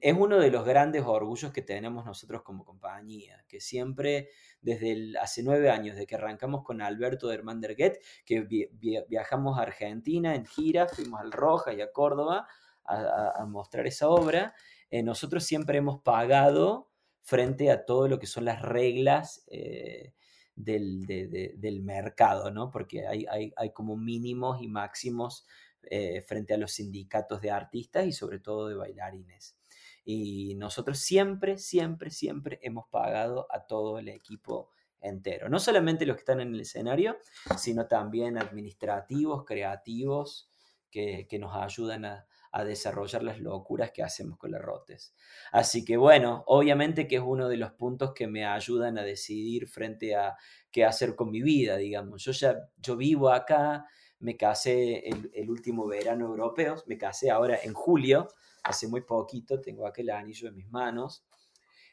[0.00, 4.28] Es uno de los grandes orgullos que tenemos nosotros como compañía, que siempre
[4.60, 8.70] desde hace nueve años, de que arrancamos con Alberto de Hermanderguet, que
[9.08, 12.46] viajamos a Argentina en gira, fuimos al Roja y a Córdoba
[12.84, 14.54] a, mostrar esa obra,
[14.90, 16.88] eh, nosotros siempre hemos pagado
[17.22, 20.14] frente a todo lo que son las reglas eh,
[20.54, 22.70] del, mercado, ¿no?
[22.70, 25.46] Porque hay, como mínimos y máximos
[25.84, 29.56] eh, frente a los sindicatos de artistas y sobre todo de bailarines.
[30.04, 35.48] Y nosotros siempre, siempre, siempre hemos pagado a todo el equipo entero.
[35.48, 37.16] No solamente los que están en el escenario,
[37.56, 40.48] sino también administrativos, creativos,
[40.90, 45.14] que nos ayudan a, a desarrollar las locuras que hacemos con las rotes.
[45.50, 49.66] Así que bueno, obviamente que es uno de los puntos que me ayudan a decidir
[49.66, 50.36] frente a
[50.70, 52.22] qué hacer con mi vida, digamos.
[52.24, 53.86] Yo ya, yo vivo acá,
[54.20, 58.28] me casé el, último verano europeo, me casé ahora en julio,
[58.62, 61.24] hace muy poquito, tengo aquel anillo en mis manos.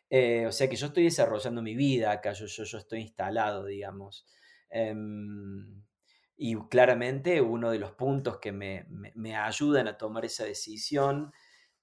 [0.09, 3.65] Eh, o sea que yo estoy desarrollando mi vida acá, yo, yo, yo estoy instalado,
[3.65, 4.25] digamos.
[4.69, 5.83] Em,
[6.41, 8.85] y claramente uno de los puntos que me,
[9.35, 11.33] ayudan a tomar esa decisión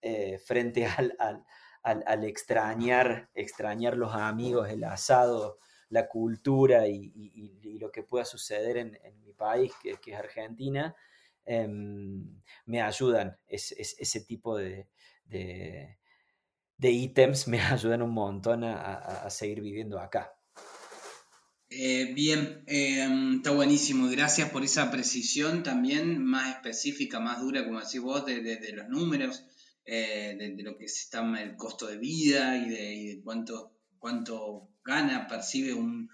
[0.01, 0.87] eh, frente
[1.83, 5.59] al, extrañar, extrañar los amigos, el asado,
[5.91, 10.97] la cultura y, lo que pueda suceder en, mi país, que, es Argentina,
[11.45, 14.89] em, me ayudan ese tipo de,
[15.27, 15.99] de,
[16.91, 20.33] ítems, me ayudan un montón a seguir viviendo acá.
[21.69, 24.09] Eh, bien, em, está buenísimo.
[24.09, 29.45] Gracias por esa precisión también más específica, más dura, como decís vos, de, los números,
[29.85, 35.75] eh, de, lo que está el costo de vida y de, cuánto, cuánto gana, percibe
[35.75, 36.09] un,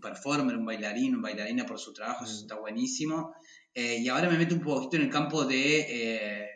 [0.00, 2.24] performer, un bailarín, un bailarina por su trabajo.
[2.24, 2.42] Eso mm.
[2.42, 3.34] está buenísimo.
[3.74, 6.54] Eh, y ahora me meto un poquito en el campo de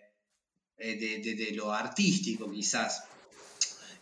[0.79, 3.05] de, lo artístico quizás.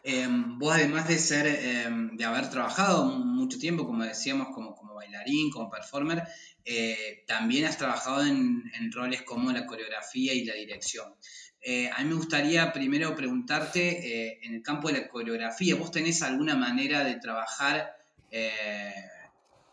[0.09, 4.95] Em, vos además de ser, em, de haber trabajado mucho tiempo, como decíamos, como, como
[4.95, 6.23] bailarín, como performer,
[6.65, 11.13] eh, también has trabajado en, roles como la coreografía y la dirección.
[11.61, 15.91] Eh, a mí me gustaría primero preguntarte, eh, en el campo de la coreografía, ¿vos
[15.91, 17.93] tenés alguna manera de trabajar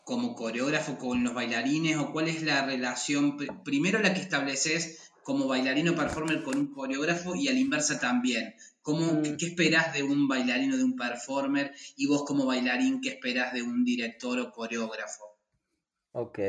[0.03, 5.47] como coreógrafo con los bailarines o cuál es la relación, primero la que estableces como
[5.47, 8.55] bailarino performer con un coreógrafo y al inversa también?
[8.81, 9.37] ¿Cómo, mm.
[9.37, 11.71] ¿Qué esperás de un bailarín o de un performer?
[11.95, 15.37] Y vos como bailarín, ¿qué esperás de un director o coreógrafo?
[16.11, 16.39] Ok.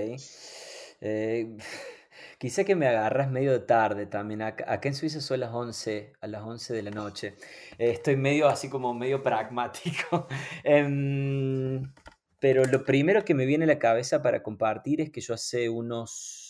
[1.01, 1.57] Eh,
[2.39, 4.43] quizá que me agarras medio tarde también.
[4.43, 7.37] Acá, en Suiza son las 11, a las 11 de la noche.
[7.79, 10.27] Eh, estoy medio así como medio pragmático.
[10.65, 11.93] Em,
[12.41, 15.69] pero lo primero que me viene a la cabeza para compartir es que yo hace
[15.69, 16.44] unos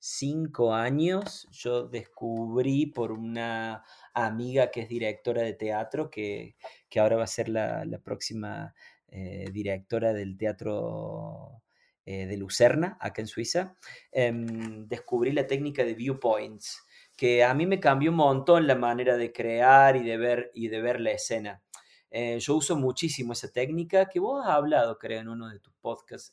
[0.00, 3.84] 5 años yo descubrí por una
[4.14, 6.56] amiga que es directora de teatro, que,
[6.96, 8.74] ahora va a ser la, próxima
[9.08, 11.62] eh, directora del teatro
[12.06, 13.76] eh, de Lucerna, acá en Suiza,
[14.10, 19.18] em, descubrí la técnica de viewpoints, que a mí me cambió un montón la manera
[19.18, 21.62] de crear y de ver, y de ver la escena.
[22.10, 25.74] Eh, yo uso muchísimo esa técnica que vos has hablado, creo, en uno de tus
[25.74, 26.32] podcasts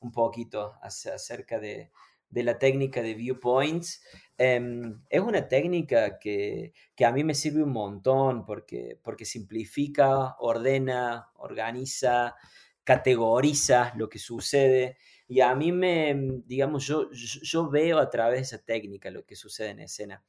[0.00, 1.90] un poquito acerca de,
[2.32, 4.02] de la técnica de viewpoints.
[4.36, 6.72] Em, es una técnica que,
[7.04, 12.34] a mí me sirve un montón porque, porque simplifica, ordena, organiza,
[12.82, 14.96] categoriza lo que sucede.
[15.28, 19.36] Y a mí me, digamos, yo, yo veo a través de esa técnica lo que
[19.36, 20.24] sucede en escena.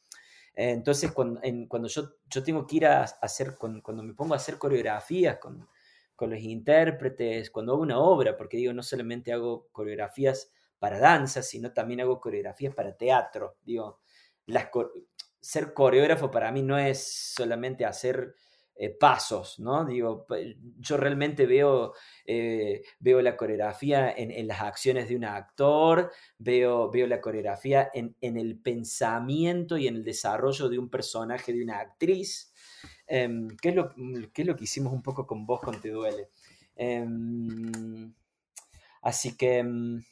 [0.56, 4.58] Entonces, cuando, cuando yo, yo, tengo que ir a hacer, cuando, me pongo a hacer
[4.58, 5.68] coreografías con,
[6.16, 10.52] con los intérpretes, cuando hago una obra, porque digo, no solamente hago coreografías
[10.84, 13.56] para danza, sino también hago coreografías para teatro.
[13.64, 14.02] Digo,
[15.40, 18.36] ser coreógrafo para mí no es solamente hacer
[18.76, 19.86] eh, pasos, ¿no?
[19.86, 20.28] Digo,
[20.80, 21.94] yo realmente veo,
[22.26, 28.18] eh, veo la coreografía en, las acciones de un actor, veo, veo la coreografía en,
[28.20, 32.54] el pensamiento y en el desarrollo de un personaje, de una actriz,
[33.08, 33.94] em, ¿Qué es, lo,
[34.36, 36.28] es lo que hicimos un poco con vos con Te Duele.
[36.76, 38.14] Em,
[39.02, 40.04] así que em,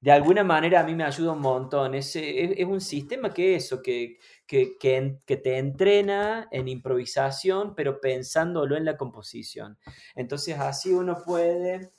[0.00, 1.94] de alguna manera a mí me ayuda un montón.
[1.94, 8.76] Es, es, un sistema que eso, que, que, que, te entrena en improvisación, pero pensándolo
[8.76, 9.78] en la composición.
[10.14, 11.92] Entonces así uno puede,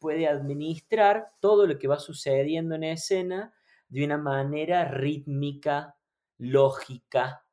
[0.00, 3.54] puede administrar todo lo que va sucediendo en escena
[3.88, 5.96] de una manera rítmica,
[6.38, 7.44] lógica,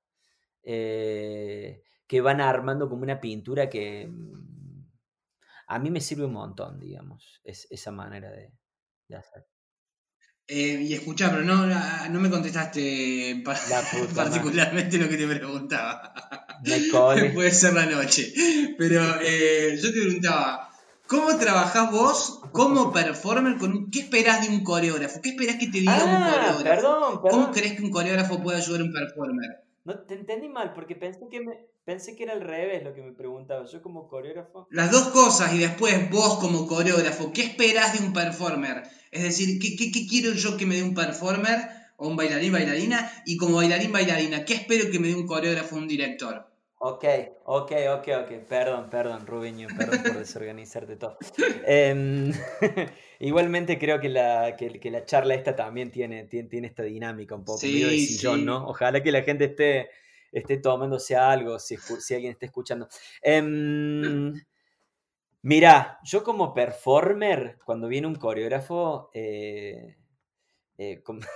[0.63, 4.85] eh, que van armando como una pintura que mm,
[5.67, 8.51] a mí me sirve un montón, digamos, es, esa manera de,
[10.49, 13.43] eh, y escuchá, pero no, no me contestaste
[14.15, 16.13] particularmente lo que te preguntaba.
[17.33, 18.33] Puede ser la noche.
[18.77, 20.69] Pero eh, yo te preguntaba,
[21.05, 23.57] ¿cómo trabajás vos como performer?
[23.57, 25.19] Con ¿Qué esperás de un coreógrafo?
[25.21, 26.63] ¿Qué esperás que te diga un ah, coreógrafo?
[26.63, 29.63] Perdón, ¿Cómo crees que un coreógrafo puede ayudar a un performer?
[29.83, 33.01] No, te entendí mal, porque pensé que, me, pensé que era al revés lo que
[33.01, 33.65] me preguntaba.
[33.65, 34.67] Yo como coreógrafo...
[34.71, 38.83] Las dos cosas y después vos como coreógrafo, ¿qué esperás de un performer?
[39.09, 41.59] Es decir, ¿qué, qué, quiero yo que me dé un performer
[41.95, 43.09] o un bailarín, bailarina?
[43.25, 46.45] Y como bailarín, bailarina, ¿qué espero que me dé un coreógrafo o un director?
[46.79, 47.05] Ok,
[47.45, 48.31] ok, ok, ok.
[48.49, 51.17] Perdón, perdón, Rubiño, perdón por desorganizarte todo.
[51.65, 52.33] Em,
[53.19, 57.59] igualmente creo que la, que, la charla esta también tiene, tiene, esta dinámica un poco
[57.59, 58.67] sí, de sillón, ¿no?
[58.67, 59.89] Ojalá que la gente esté,
[60.31, 62.87] esté tomándose algo, si, si alguien está escuchando.
[63.21, 64.33] Em,
[65.47, 69.95] Mira, yo como performer, cuando viene un coreógrafo, eh,
[70.77, 71.03] eh,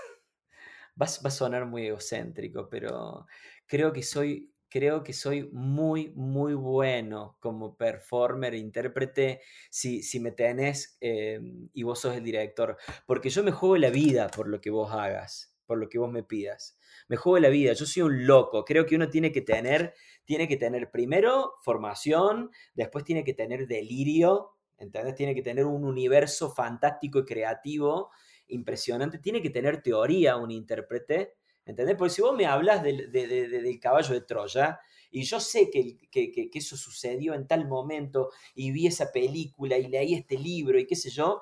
[1.02, 3.26] va, a sonar muy egocéntrico, pero
[3.66, 10.32] creo que soy, creo que soy muy, muy bueno como performer, intérprete, si, si me
[10.32, 11.40] tenés eh,
[11.74, 14.92] y vos sos el director, porque yo me juego la vida por lo que vos
[14.92, 16.78] hagas, por lo que vos me pidas.
[17.08, 19.94] Me juego la vida, yo soy un loco, creo que uno tiene que tener
[20.26, 25.16] tiene que tener primero formación, después tiene que tener delirio, ¿entendés?
[25.16, 28.12] Tiene que tener un universo fantástico y creativo
[28.50, 31.96] impresionante, tiene que tener teoría un intérprete, ¿entendés?
[31.96, 36.76] Porque si vos me hablas del, caballo de Troya, y yo sé que, que, eso
[36.76, 41.10] sucedió en tal momento, y vi esa película, y leí este libro, y qué sé
[41.10, 41.42] yo,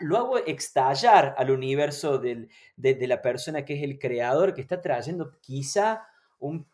[0.00, 4.80] lo hago estallar al universo de, de, la persona que es el creador, que está
[4.80, 6.06] trayendo quizá
[6.38, 6.66] un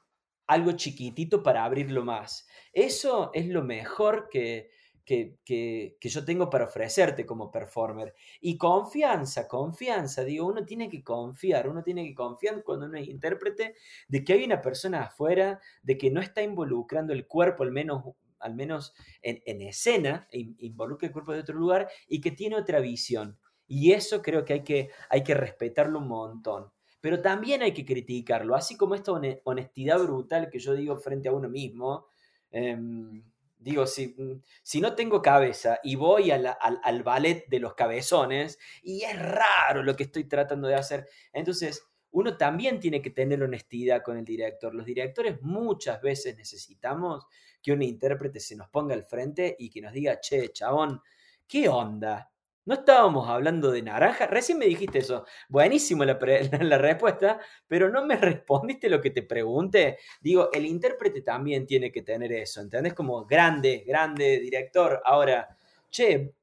[0.47, 2.47] algo chiquitito para abrirlo más.
[2.73, 4.71] Eso es lo mejor que,
[5.05, 8.15] que, que, yo tengo para ofrecerte como performer.
[8.41, 13.09] Y confianza, confianza, digo, uno tiene que confiar, uno tiene que confiar cuando uno es
[13.09, 13.75] intérprete
[14.09, 18.05] de que hay una persona afuera, de que no está involucrando el cuerpo, al menos
[18.43, 22.80] al menos en, en escena, involucra el cuerpo de otro lugar y que tiene otra
[22.80, 23.38] visión.
[23.66, 26.70] Y eso creo que hay que, hay que respetarlo un montón.
[27.01, 29.12] Pero también hay que criticarlo, así como esta
[29.45, 32.07] honestidad brutal que yo digo frente a uno mismo.
[32.51, 33.24] Em,
[33.59, 34.14] digo, si,
[34.62, 39.82] si, no tengo cabeza y voy al, al, ballet de los cabezones, y es raro
[39.82, 41.82] lo que estoy tratando de hacer, entonces
[42.12, 44.74] uno también tiene que tener honestidad con el director.
[44.74, 47.26] Los directores muchas veces necesitamos
[47.63, 51.01] que un intérprete se nos ponga al frente y que nos diga, che, chabón,
[51.47, 52.33] ¿qué onda?
[52.65, 54.27] No estábamos hablando de naranja.
[54.27, 55.25] Recién me dijiste eso.
[55.49, 56.15] Buenísimo la,
[56.79, 59.99] respuesta, pero no me respondiste lo que te pregunté.
[60.21, 62.95] Digo, el intérprete también tiene que tener eso, ¿entendés?
[62.95, 65.03] Como grande, grande director.
[65.05, 65.57] Ahora,
[65.91, 66.35] che,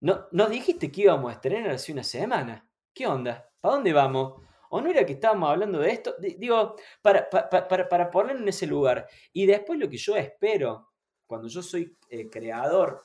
[0.00, 2.66] no, nos dijiste que íbamos a estrenar hace una semana.
[2.94, 3.50] ¿Qué onda?
[3.60, 4.40] ¿Para dónde vamos?
[4.72, 6.14] ¿O no era que estábamos hablando de esto?
[6.18, 9.08] Digo, para, para, para, ponerlo en ese lugar.
[9.32, 10.92] Y después lo que yo espero,
[11.26, 13.04] cuando yo soy eh, creador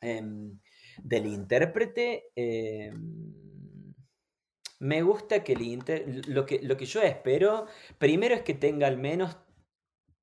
[0.00, 0.58] em,
[1.02, 3.42] del intérprete, em,
[4.78, 7.66] me gusta que el lo, que, lo que yo espero,
[7.98, 9.36] primero es que tenga al menos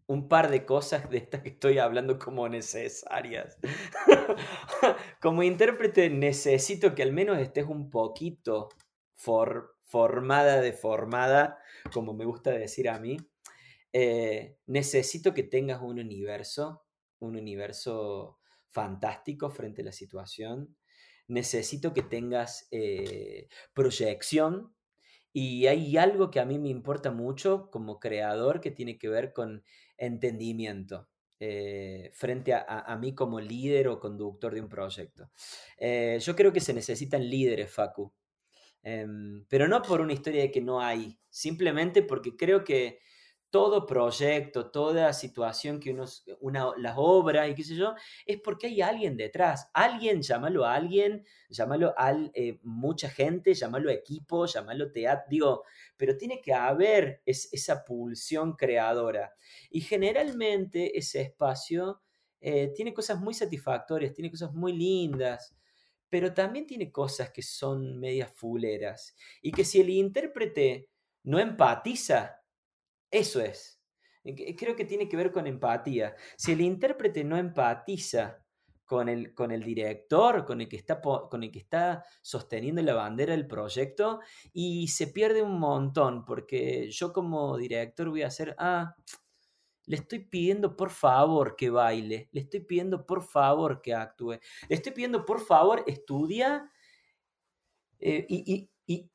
[0.08, 3.58] un par de cosas de estas que estoy hablando como necesarias.
[5.22, 8.70] como intérprete necesito que al menos estés un poquito
[9.16, 11.58] for, formada, deformada,
[11.92, 13.18] como me gusta decir a mí,
[13.92, 16.86] eh, necesito que tengas un universo,
[17.18, 18.38] un universo
[18.70, 20.78] fantástico frente a la situación.
[21.28, 24.76] Necesito que tengas eh, proyección.
[25.34, 29.34] Y hay algo que a mí me importa mucho como creador que tiene que ver
[29.34, 29.64] con
[29.98, 31.08] entendimiento.
[31.40, 35.32] Eh, frente a, mí como líder o conductor de un proyecto.
[36.20, 38.14] yo creo que se necesitan líderes, Facu.
[38.84, 43.00] Em, pero no por una historia de que no hay, simplemente porque creo que
[43.50, 46.06] todo proyecto, toda situación que uno,
[46.40, 49.70] una, las obras y qué sé yo, es porque hay alguien detrás.
[49.74, 55.64] Alguien, llámalo a alguien, llámalo a eh, mucha gente, llámalo equipo, llámalo teatro, digo,
[55.98, 59.34] pero tiene que haber esa pulsión creadora.
[59.72, 62.02] Y generalmente ese espacio
[62.42, 65.56] eh, tiene cosas muy satisfactorias, tiene cosas muy lindas
[66.10, 69.16] pero también tiene cosas que son medias fuleras.
[69.42, 70.90] Y que si el intérprete
[71.24, 72.42] no empatiza,
[73.12, 73.82] eso es.
[74.58, 76.16] Creo que tiene que ver con empatía.
[76.38, 78.44] Si el intérprete no empatiza
[78.86, 82.96] con el, con el director, con el, que está, con el que está sosteniendo la
[82.96, 84.20] bandera del proyecto,
[84.52, 88.96] y se pierde un montón, porque yo como director voy a hacer, ah,
[89.90, 94.76] le estoy pidiendo por favor que baile, le estoy pidiendo por favor que actúe, le
[94.76, 96.72] estoy pidiendo por favor estudia
[98.00, 98.70] eh, y,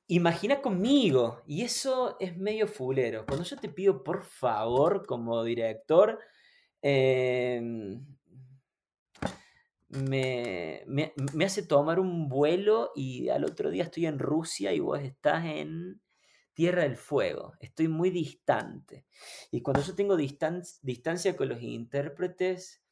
[0.08, 1.42] imagina conmigo.
[1.46, 3.24] Y eso es medio fulero.
[3.26, 6.18] Cuando yo te pido por favor como director,
[6.82, 8.04] em,
[9.88, 15.00] me, me hace tomar un vuelo y al otro día estoy en Rusia y vos
[15.00, 16.00] estás en
[16.54, 19.04] Tierra del Fuego, estoy muy distante.
[19.50, 22.84] Y cuando yo tengo distancia con los intérpretes,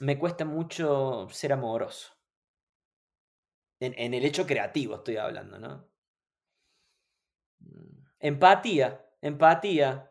[0.00, 2.14] me cuesta mucho ser amoroso.
[3.78, 5.88] En, el hecho creativo estoy hablando, ¿no?
[7.58, 10.08] Mm, empatía, empatía.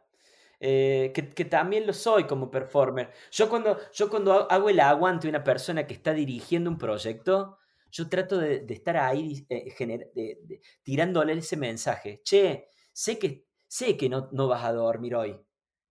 [0.60, 3.12] Eh, que, también lo soy como performer.
[3.32, 7.58] Yo cuando, yo cuando hago el aguante a una persona que está dirigiendo un proyecto,
[7.92, 12.22] yo trato de, estar ahí eh, tirándole ese mensaje.
[12.24, 15.38] Che, sé que, sé que no, no vas a dormir hoy.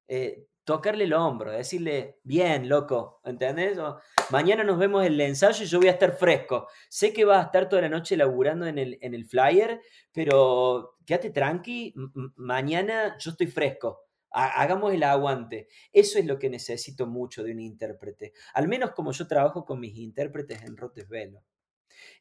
[0.09, 3.79] Eh, tocarle el hombro, decirle, bien, loco, ¿entendés?
[4.31, 6.69] mañana nos vemos en el ensayo y yo voy a estar fresco.
[6.89, 9.81] Sé que vas a estar toda la noche laburando en el, en el flyer,
[10.13, 11.95] pero quédate tranqui,
[12.37, 14.07] mañana yo estoy fresco.
[14.33, 15.67] Hagamos el aguante.
[15.93, 18.33] Eso es lo que necesito mucho de un intérprete.
[18.55, 21.43] Al menos como yo trabajo con mis intérpretes en Rotesvelo.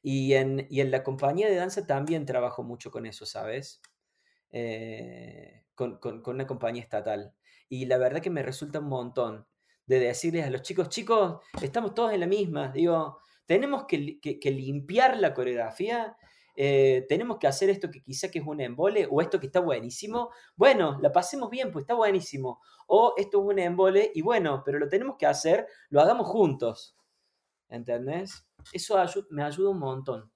[0.02, 3.82] Y en, en la compañía de danza también trabajo mucho con eso, ¿sabes?
[4.52, 7.34] Eh, con, una compañía estatal.
[7.70, 9.48] Y la verdad que me resulta un montón
[9.86, 12.70] de decirles a los chicos, chicos, estamos todos en la misma.
[12.70, 16.18] Digo, tenemos que, limpiar la coreografía,
[16.56, 19.62] eh, tenemos que hacer esto que quizá que es un embole o esto que está
[19.62, 20.32] buenísimo.
[20.56, 22.60] Bueno, la pasemos bien, pues está buenísimo.
[22.88, 26.99] O esto es un embole y bueno, pero lo tenemos que hacer, lo hagamos juntos.
[27.70, 28.44] ¿Entendés?
[28.74, 28.98] Eso
[29.30, 30.32] me ayuda un montón.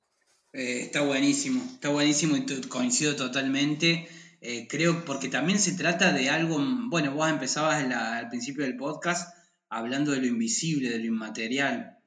[0.53, 4.07] Eh, está buenísimo, está buenísimo y coincido totalmente.
[4.39, 6.59] Eh, creo porque también se trata de algo,
[6.89, 9.33] bueno, vos empezabas al principio del podcast
[9.69, 11.97] hablando de lo invisible, de lo inmaterial.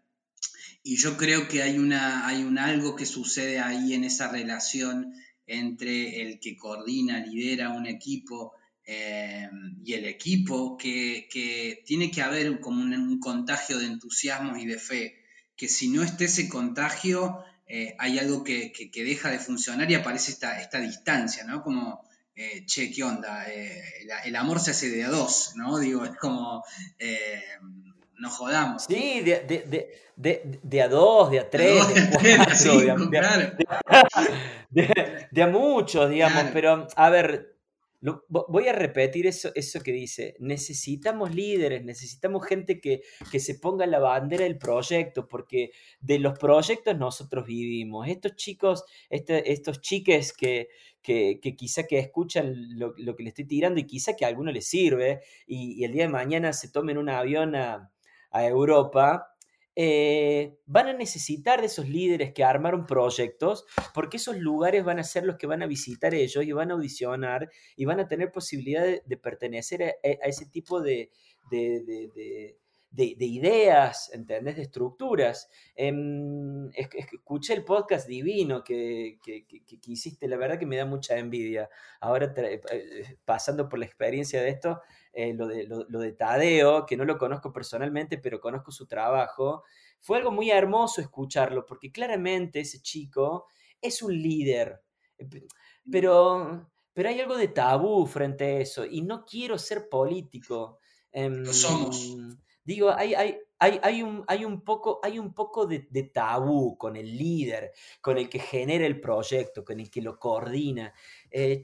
[0.83, 5.13] Y yo creo que hay, una, hay un algo que sucede ahí en esa relación
[5.47, 8.53] entre el que coordina, lidera un equipo
[8.89, 9.51] eh,
[9.85, 11.29] y el equipo, que,
[11.85, 15.25] tiene que haber como un, contagio de entusiasmo y de fe,
[15.57, 20.31] que si no esté ese contagio, eh, hay algo que, deja de funcionar y aparece
[20.31, 21.63] esta, esta distancia, ¿no?
[21.63, 22.05] Como,
[22.37, 23.45] eh, che, ¿qué onda?
[23.47, 25.79] el, amor se hace de a dos, ¿no?
[25.79, 26.63] Digo, es como,
[28.19, 28.85] no jodamos.
[28.85, 32.83] Sí, de, de, de, de, a dos, de a tres, de, cuatro,
[35.31, 37.56] de, a muchos, digamos, pero a ver,
[38.29, 43.87] voy a repetir eso, eso que dice, necesitamos líderes, necesitamos gente que, que se ponga
[43.87, 45.71] la bandera del proyecto, porque
[46.01, 48.09] de los proyectos nosotros vivimos.
[48.09, 50.69] Estos chicos, este, estos chiques que,
[51.03, 54.53] que, quizá que escuchan lo, lo, que le estoy tirando y quizá que a alguno
[54.53, 57.91] les sirve y, y el día de mañana se tomen un avión a
[58.37, 59.35] a Europa,
[59.79, 65.05] eh, van a necesitar de esos líderes que armaron proyectos, porque esos lugares van a
[65.05, 68.33] ser los que van a visitar ellos y van a audicionar y van a tener
[68.33, 71.11] posibilidad de, pertenecer a, ese tipo de,
[71.51, 72.57] de,
[73.05, 74.57] ideas, ¿entendés?
[74.57, 75.49] De estructuras.
[75.75, 79.47] Em, escuché el podcast divino que, que,
[79.87, 81.69] hiciste, la verdad que me da mucha envidia.
[82.01, 82.61] Ahora, eh,
[83.25, 84.81] pasando por la experiencia de esto,
[85.13, 89.65] eh, lo, de, lo, de Tadeo, que no lo conozco personalmente, pero conozco su trabajo,
[90.01, 93.47] fue algo muy hermoso escucharlo, porque claramente ese chico
[93.81, 94.83] es un líder,
[95.19, 95.29] eh,
[95.91, 100.81] pero, pero hay algo de tabú frente a eso, y no quiero ser político.
[101.13, 102.15] Em, somos.
[102.67, 106.97] Digo, hay, hay, hay, hay, un, hay un poco, hay un poco de, tabú con
[106.97, 110.93] el líder, con el que genera el proyecto, con el que lo coordina.
[111.31, 111.63] Eh,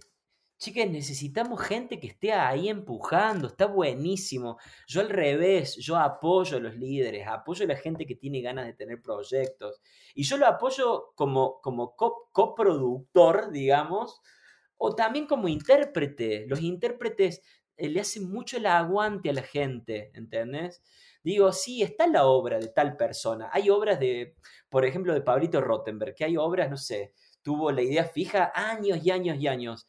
[0.63, 4.59] Chicas, necesitamos gente que esté ahí empujando, está buenísimo.
[4.87, 8.67] Yo al revés, yo apoyo a los líderes, apoyo a la gente que tiene ganas
[8.67, 9.83] de tener proyectos.
[10.15, 14.21] Y yo lo apoyo como, como coproductor, digamos,
[14.77, 16.47] o también como intérprete.
[16.47, 17.43] Los intérpretes
[17.77, 20.83] le hacen mucho el aguante a la gente, ¿entendés?
[21.25, 23.49] Digo, sí, está la obra de tal persona.
[23.53, 24.37] Hay obras de,
[24.69, 27.13] por ejemplo, de Pablito Rottenberg, que hay obras, no sé,
[27.43, 29.87] tuvo la idea fija años y años y años.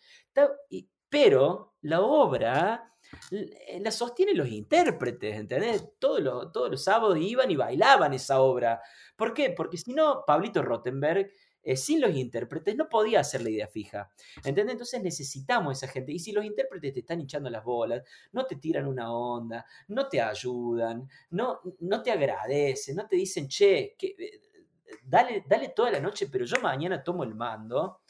[1.09, 2.93] Pero la obra
[3.31, 5.87] eh, la sostienen los intérpretes, ¿entendés?
[5.99, 8.81] Todos los, todos los sábados iban y bailaban esa obra.
[9.15, 9.51] ¿Por qué?
[9.51, 11.31] Porque si no, Pablito Rottenberg,
[11.63, 14.09] eh, sin los intérpretes, no podía hacer la idea fija.
[14.43, 14.73] ¿Entendés?
[14.73, 16.11] Entonces necesitamos esa gente.
[16.11, 18.03] Y si los intérpretes te están hinchando las bolas,
[18.33, 23.47] no te tiran una onda, no te ayudan, no, no te agradecen, no te dicen,
[23.47, 24.41] che, eh,
[25.03, 28.01] dale, dale toda la noche, pero yo mañana tomo el mando.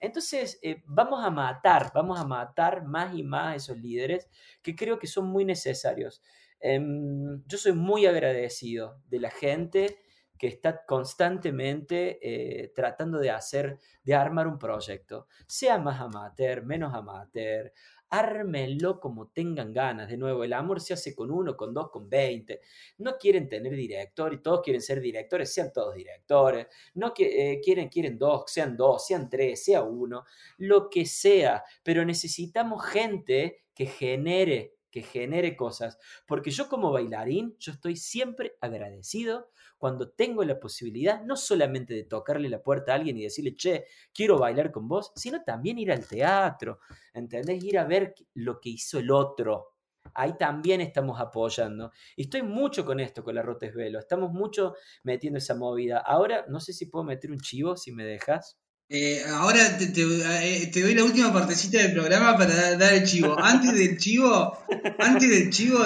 [0.00, 4.28] Entonces, eh, vamos a matar, vamos a matar más y más a esos líderes
[4.62, 6.22] que creo que son muy necesarios.
[6.60, 9.98] Em, yo soy muy agradecido de la gente
[10.42, 16.92] que está constantemente eh, tratando de hacer, de armar un proyecto, sea más amateur, menos
[16.92, 17.72] amateur,
[18.08, 20.08] ármenlo como tengan ganas.
[20.08, 22.60] De nuevo, el amor se hace con uno, con dos, con veinte.
[22.98, 26.66] No quieren tener director y todos quieren ser directores, sean todos directores.
[26.94, 30.24] No eh, quieren, quieren dos, sean dos, sean tres, sea uno,
[30.58, 31.62] lo que sea.
[31.84, 38.58] Pero necesitamos gente que genere que genere cosas, porque yo como bailarín, yo estoy siempre
[38.60, 39.48] agradecido
[39.82, 43.86] cuando tengo la posibilidad no solamente de tocarle la puerta a alguien y decirle, che,
[44.14, 46.78] quiero bailar con vos, sino también ir al teatro,
[47.12, 47.64] ¿entendés?
[47.64, 49.72] Ir a ver lo que hizo el otro.
[50.14, 51.90] Ahí también estamos apoyando.
[52.14, 53.98] Y estoy mucho con esto, con la Rotes Velo.
[53.98, 55.98] Estamos mucho metiendo esa movida.
[55.98, 58.61] Ahora, no sé si puedo meter un chivo, si me dejas.
[58.94, 63.40] Eh, ahora eh, te, doy la última partecita del programa para dar el chivo.
[63.42, 64.58] Antes del chivo,
[64.98, 65.78] antes del chivo,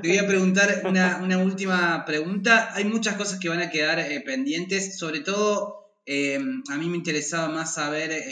[0.00, 2.74] te voy a preguntar una, última pregunta.
[2.74, 7.48] Hay muchas cosas que van a quedar eh, pendientes, sobre todo a mí me interesaba
[7.48, 8.22] más saber,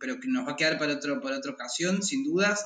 [0.00, 2.64] pero que nos va a quedar para, otro, para otra ocasión, sin dudas,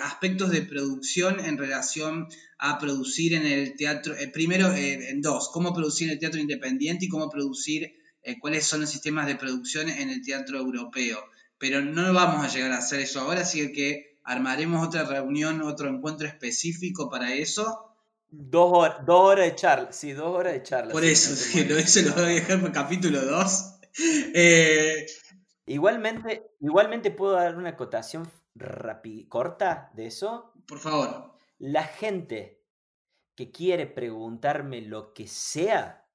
[0.00, 2.28] aspectos de producción en relación
[2.58, 4.14] a producir en el teatro.
[4.32, 7.92] primero, en dos, cómo producir en el teatro independiente y cómo producir
[8.22, 11.18] eh, cuáles son los sistemas de producción en el teatro europeo.
[11.58, 15.88] Pero no vamos a llegar a hacer eso ahora, así que armaremos otra reunión, otro
[15.88, 17.94] encuentro específico para eso.
[18.30, 18.70] Dos,
[19.08, 20.92] horas de charla, sí, dos horas de charla.
[20.92, 23.74] Por eso, eso lo voy a dejar para capítulo 2.
[24.00, 25.06] Eh,
[25.66, 28.30] igualmente, igualmente puedo dar una acotación
[29.28, 30.52] corta de eso.
[30.68, 31.34] Por favor.
[31.58, 32.62] La gente
[33.34, 36.07] que quiere preguntarme lo que sea,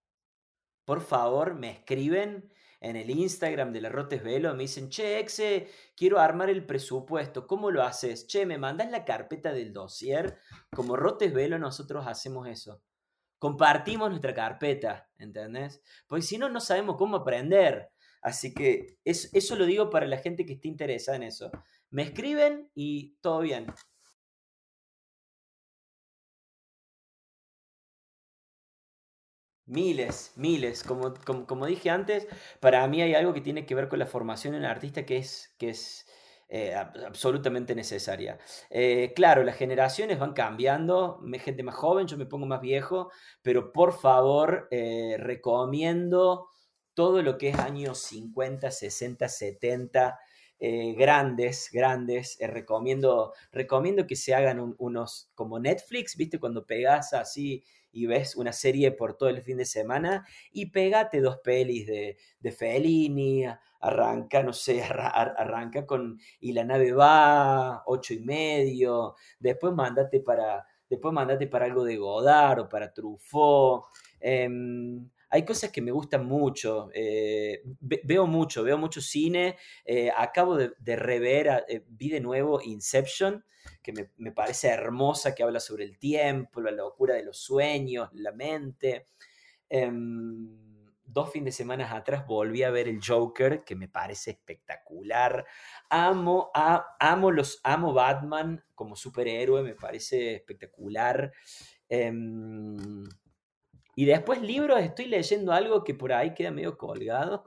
[0.85, 2.51] por favor me escriben
[2.83, 7.47] en el Instagram de la Rotes Velo, me dicen, che, Exe, quiero armar el presupuesto,
[7.47, 8.27] ¿cómo lo haces?
[8.27, 10.37] Che, me mandas la carpeta del dossier.
[10.75, 12.81] Como Rotes Velo nosotros hacemos eso.
[13.39, 15.81] Compartimos nuestra carpeta, ¿entendés?
[16.07, 17.89] Porque si no, no sabemos cómo aprender.
[18.21, 21.51] Así que eso lo digo para la gente que esté interesada en eso.
[21.89, 23.67] Me escriben y todo bien.
[29.65, 30.83] Miles, miles.
[30.83, 31.13] Como,
[31.47, 32.27] como, dije antes,
[32.59, 35.17] para mí hay algo que tiene que ver con la formación en el artista que
[35.17, 36.05] es, que es
[36.49, 38.37] eh, absolutamente necesaria.
[38.69, 43.09] Eh, claro, las generaciones van cambiando, gente más joven, yo me pongo más viejo,
[43.41, 46.49] pero por favor eh, recomiendo
[46.93, 50.19] todo lo que es años 50, 60, 70.
[50.95, 52.37] grandes, grandes.
[52.39, 56.39] recomiendo, recomiendo que se hagan unos como Netflix, ¿viste?
[56.39, 57.63] Cuando pegas así
[57.93, 62.17] y ves una serie por todo el fin de semana y pegate dos pelis de,
[62.39, 63.45] de Fellini,
[63.79, 70.65] arranca, no sé, arranca con Y la nave va, ocho y medio, después mándate para,
[70.89, 73.85] después mandate para algo de Godard o para Truffaut.
[74.19, 80.55] Em, hay cosas que me gustan mucho, eh, veo mucho, veo mucho cine, eh, acabo
[80.55, 83.43] de, rever, eh, vi de nuevo Inception,
[83.81, 88.31] que me, parece hermosa, que habla sobre el tiempo, la locura de los sueños, la
[88.31, 89.07] mente.
[89.69, 90.55] Em,
[91.03, 95.47] dos fines de semana atrás volví a ver el Joker, que me parece espectacular.
[95.89, 101.31] Amo, amo, los, amo Batman como superhéroe, me parece espectacular.
[101.89, 103.03] Em,
[103.95, 107.43] y después libros, estoy leyendo algo que por ahí queda medio colgado.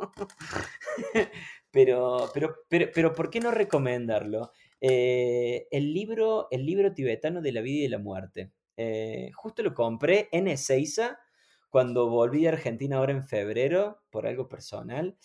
[1.71, 4.53] pero, pero, pero, pero, ¿por qué no recomendarlo?
[4.81, 8.53] Eh, el, libro, el libro tibetano de la vida y de la muerte.
[8.77, 11.19] Eh, justo lo compré en Ezeiza
[11.69, 15.17] cuando volví a Argentina ahora en febrero por algo personal.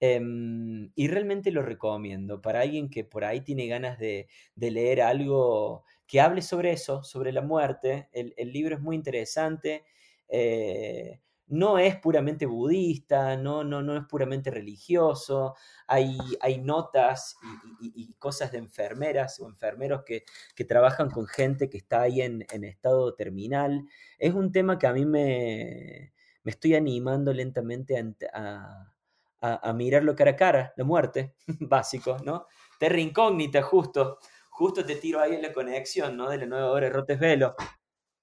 [0.00, 4.26] Em, y realmente lo recomiendo para alguien que por ahí tiene ganas de,
[4.56, 8.08] leer algo que hable sobre eso, sobre la muerte.
[8.12, 9.84] El, el libro es muy interesante.
[10.28, 15.54] Eh, no es puramente budista, no, no, no es puramente religioso,
[15.86, 17.36] hay, hay notas
[17.80, 20.24] y, cosas de enfermeras o enfermeros que,
[20.66, 23.82] trabajan con gente que está ahí en, estado terminal.
[24.18, 27.96] Es un tema que a mí me, me estoy animando lentamente
[28.32, 28.94] a,
[29.40, 32.46] a, mirarlo cara a cara, la muerte, básico, ¿no?
[32.78, 34.18] Terra incógnita, justo,
[34.50, 36.30] justo te tiro ahí en la conexión, ¿no?
[36.30, 37.54] De la nueva hora de Rotes Velo.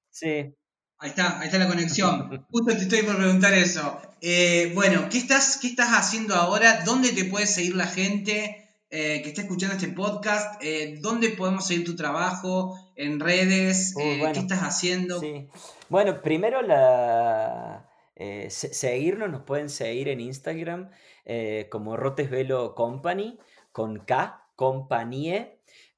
[0.10, 0.56] Sí,
[1.02, 2.45] Ahí está, ahí está la conexión.
[2.52, 3.99] Justo te estoy por preguntar eso.
[4.22, 6.84] Eh, bueno, ¿qué estás, ¿qué estás haciendo ahora?
[6.86, 10.61] ¿Dónde te puede seguir la gente eh, que está escuchando este podcast?
[10.64, 12.78] Eh, ¿Dónde podemos seguir tu trabajo?
[12.95, 13.95] ¿En redes?
[13.98, 15.19] ¿Qué estás haciendo?
[15.90, 17.90] Bueno, primero la...
[18.49, 20.91] seguirnos, nos pueden seguir en Instagram
[21.72, 23.40] como Rotesvelo Company,
[23.72, 25.52] con K, compañía.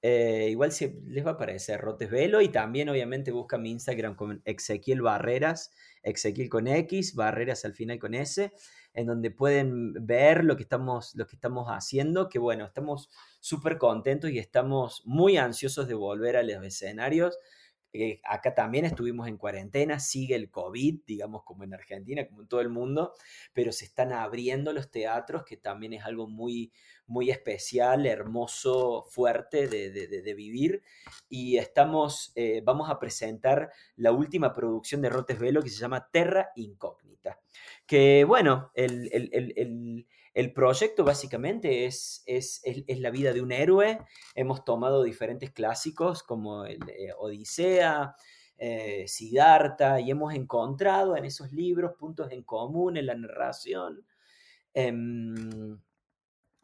[0.05, 4.15] Eh, igual si les va a aparecer Rotes Velo y también obviamente busca mi Instagram
[4.15, 5.71] con Ezequiel Barreras,
[6.03, 8.51] Ezequiel con X, Barreras al final con S,
[8.93, 13.09] en donde pueden ver lo que estamos, lo que estamos haciendo, que bueno, estamos
[13.39, 17.39] súper contentos y estamos muy ansiosos de volver a los escenarios.
[17.93, 22.47] Eh, acá también estuvimos en cuarentena, sigue el COVID, digamos, como en Argentina, como en
[22.47, 23.13] todo el mundo,
[23.53, 26.71] pero se están abriendo los teatros, que también es algo muy,
[27.05, 30.81] muy especial, hermoso, fuerte de, vivir.
[31.29, 36.09] Y estamos, eh, vamos a presentar la última producción de Rotes Velo que se llama
[36.11, 37.39] Terra Incógnita.
[37.85, 40.07] Que bueno, el, el,
[40.53, 43.99] proyecto básicamente es, es, es, la vida de un héroe.
[44.35, 46.79] Hemos tomado diferentes clásicos como el
[47.17, 48.15] Odisea,
[48.57, 49.05] eh,
[49.99, 54.05] y hemos encontrado en esos libros puntos en común en la narración.
[54.73, 55.79] Em,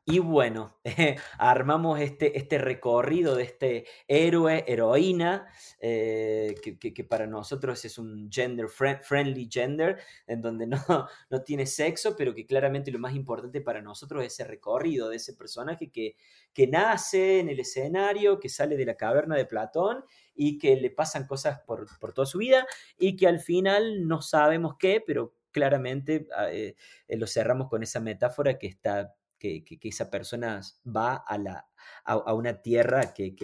[0.05, 0.79] y bueno,
[1.37, 5.47] armamos este, este recorrido de este héroe, heroína,
[5.79, 10.77] eh, que, para nosotros es un gender friendly gender, en donde no,
[11.29, 15.17] no tiene sexo, pero que claramente lo más importante para nosotros es ese recorrido de
[15.17, 16.15] ese personaje que,
[16.53, 20.03] que nace en el escenario, que sale de la caverna de Platón
[20.33, 22.65] y que le pasan cosas por, por toda su vida
[22.97, 26.75] y que al final no sabemos qué, pero claramente ah, eh,
[27.07, 31.67] eh, lo cerramos con esa metáfora que está que, esa persona va a, la,
[32.03, 33.35] a, una tierra que,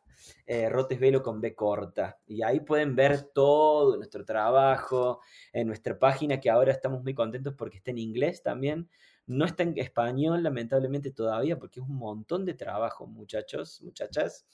[0.69, 2.17] Rotesvelo con B corta.
[2.25, 5.21] Y ahí pueden ver todo nuestro trabajo
[5.53, 8.89] en nuestra página, que ahora estamos muy contentos porque está en inglés también.
[9.27, 14.47] No está en español, lamentablemente, todavía, porque es un montón de trabajo, muchachos, muchachas.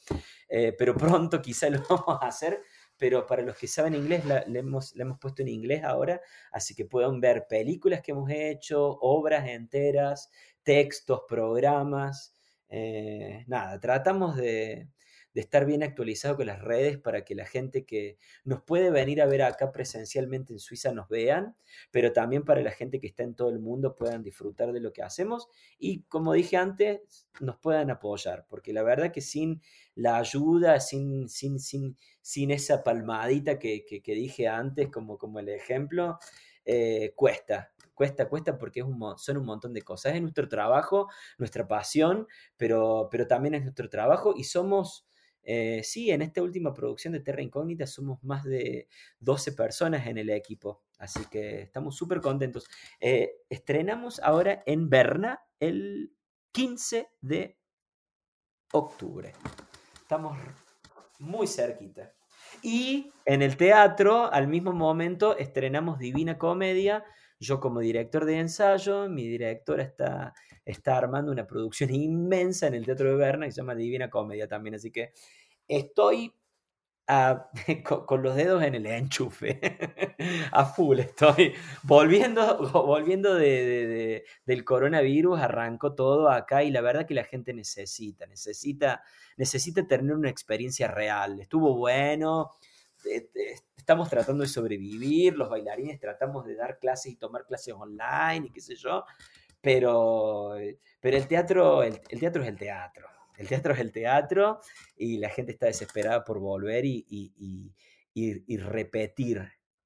[0.77, 2.61] pero pronto quizá lo vamos a hacer
[2.97, 6.85] pero para los que saben inglés le, hemos, hemos puesto en inglés ahora, así que
[6.85, 10.29] pueden ver películas que hemos hecho, obras enteras,
[10.63, 12.33] textos, programas.
[12.69, 14.89] Eh, nada, tratamos de,
[15.35, 19.21] de estar bien actualizado con las redes para que la gente que nos puede venir
[19.21, 21.57] a ver acá presencialmente en Suiza nos vean,
[21.91, 24.93] pero también para la gente que está en todo el mundo puedan disfrutar de lo
[24.93, 27.01] que hacemos y como dije antes,
[27.41, 29.61] nos puedan apoyar, porque la verdad que sin
[29.93, 36.17] la ayuda, sin, sin, sin, sin esa palmadita que, dije antes como, como el ejemplo,
[36.63, 40.15] eh, cuesta, cuesta, cuesta porque es un, son un montón de cosas.
[40.15, 42.25] Es nuestro trabajo, nuestra pasión,
[42.55, 45.05] pero, pero también es nuestro trabajo y somos
[45.45, 48.87] eh, sí, en esta última producción de Terra Incógnita somos más de
[49.19, 52.67] 12 personas en el equipo, así que estamos súper contentos.
[52.99, 56.11] Eh, estrenamos ahora en Berna el
[56.51, 57.59] 15 de
[58.71, 59.33] octubre.
[60.01, 60.37] Estamos
[61.19, 62.13] muy cerquita.
[62.63, 67.05] Y en el teatro, al mismo momento, estrenamos Divina Comedia.
[67.39, 70.33] Yo como director de ensayo, mi directora está,
[70.65, 74.47] está armando una producción inmensa en el Teatro de Berna que se llama Divina Comedia
[74.47, 74.75] también.
[74.75, 75.13] Así que
[75.67, 76.33] estoy
[77.83, 79.59] con, los dedos en el enchufe,
[80.51, 81.53] a full estoy.
[81.83, 88.25] Volviendo, volviendo de, del coronavirus, arrancó todo acá y la verdad que la gente necesita,
[88.25, 89.03] necesita,
[89.37, 91.39] necesita tener una experiencia real.
[91.39, 92.51] Estuvo bueno,
[93.05, 97.75] eh, eh, estamos tratando de sobrevivir, los bailarines tratamos de dar clases y tomar clases
[97.75, 99.05] online y qué sé yo,
[99.65, 103.07] pero, eh, pero el, teatro, el teatro es el teatro.
[103.35, 104.61] El teatro es el teatro
[104.95, 107.03] y la gente está desesperada por volver y,
[108.13, 109.41] y, repetir,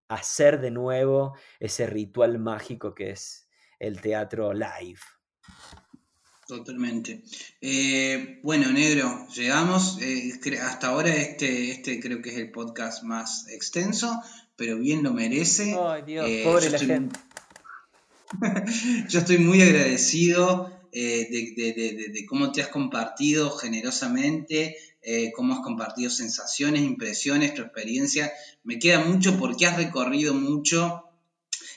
[0.09, 3.47] hacer de nuevo ese ritual mágico que es
[3.79, 4.99] el teatro live.
[6.45, 7.23] Totalmente.
[7.61, 9.97] Eh, bueno, negro, llegamos.
[10.01, 14.21] Eh, hasta ahora este, este creo que es el podcast más extenso,
[14.57, 15.77] pero bien lo merece.
[15.79, 17.17] Ay, Dios, eh, pobre la gente.
[19.09, 26.09] Yo estoy muy agradecido eh, de, cómo te has compartido generosamente, eh, cómo has compartido
[26.09, 28.31] sensaciones, impresiones, tu experiencia.
[28.63, 31.03] Me queda mucho porque has recorrido mucho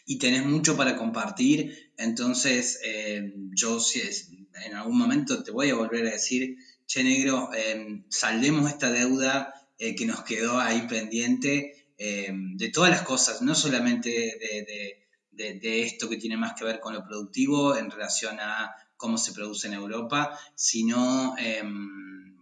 [0.07, 1.93] y tenés mucho para compartir.
[1.97, 4.01] Entonces, eh, yo si
[4.65, 6.57] en algún momento te voy a volver a decir,
[6.87, 7.49] che negro,
[8.09, 15.02] saldemos esta deuda que nos quedó ahí pendiente de todas las cosas, no solamente de,
[15.37, 19.67] esto que tiene más que ver con lo productivo en relación a cómo se produce
[19.67, 22.37] en Europa, sino, em,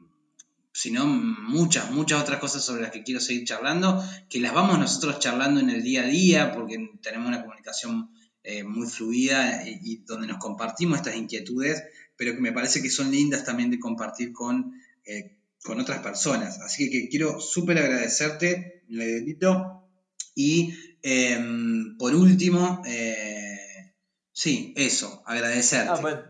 [0.72, 5.18] sino muchas, muchas otras cosas sobre las que quiero seguir charlando, que las vamos nosotros
[5.18, 8.10] charlando en el día a día, porque tenemos una comunicación
[8.42, 11.82] eh, muy fluida y, donde nos compartimos estas inquietudes,
[12.16, 16.60] pero que me parece que son lindas también de compartir con, eh, con otras personas.
[16.60, 19.79] Así que, quiero súper agradecerte, Ledito.
[20.42, 23.60] Y em, por último, eh,
[24.32, 25.90] Sí, eso, agradecerte.
[25.90, 26.24] Ah,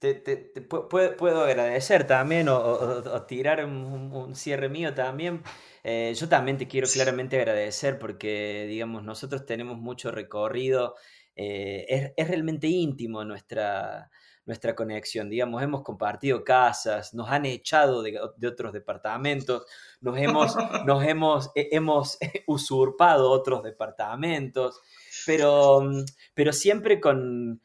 [0.00, 5.44] te, puedo, agradecer también o, tirar un, cierre mío también.
[5.84, 10.96] Eh, yo también te quiero claramente agradecer porque, digamos, nosotros tenemos mucho recorrido,
[11.36, 14.10] eh, es, realmente íntimo nuestra,
[14.44, 19.64] nuestra conexión, digamos, hemos compartido casas, nos han echado de, otros departamentos,
[20.00, 20.54] nos hemos,
[20.86, 24.80] nos hemos, hemos usurpado otros departamentos
[25.26, 26.04] pero, mm,
[26.34, 27.60] pero siempre con,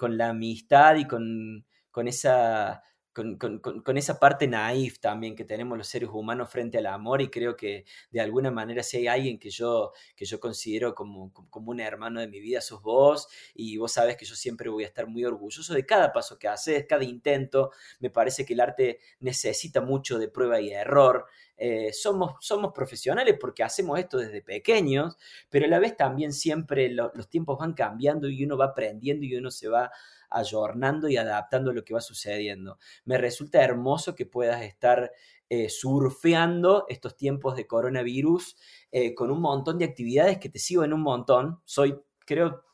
[0.00, 1.64] la amistad y con,
[2.08, 2.82] esa,
[3.14, 7.56] con, esa parte naif también que tenemos los seres humanos frente al amor y creo
[7.56, 11.80] que de alguna manera si hay alguien que yo, que yo considero como, como un
[11.80, 15.06] hermano de mi vida, sos vos y vos sabes que yo siempre voy a estar
[15.06, 17.70] muy orgulloso de cada paso que haces, cada intento.
[18.00, 21.26] Me parece que el arte necesita mucho de prueba y error
[21.56, 25.16] eh, somos, somos profesionales porque hacemos esto desde pequeños,
[25.50, 29.36] pero a la vez también siempre los tiempos van cambiando y uno va aprendiendo y
[29.36, 29.90] uno se va
[30.30, 32.78] ayornando y adaptando a lo que va sucediendo.
[33.04, 35.10] Me resulta hermoso que puedas estar
[35.48, 38.56] eh, surfeando estos tiempos de coronavirus
[38.90, 41.60] eh, con un montón de actividades que te sigo en un montón.
[41.64, 42.64] Soy, creo,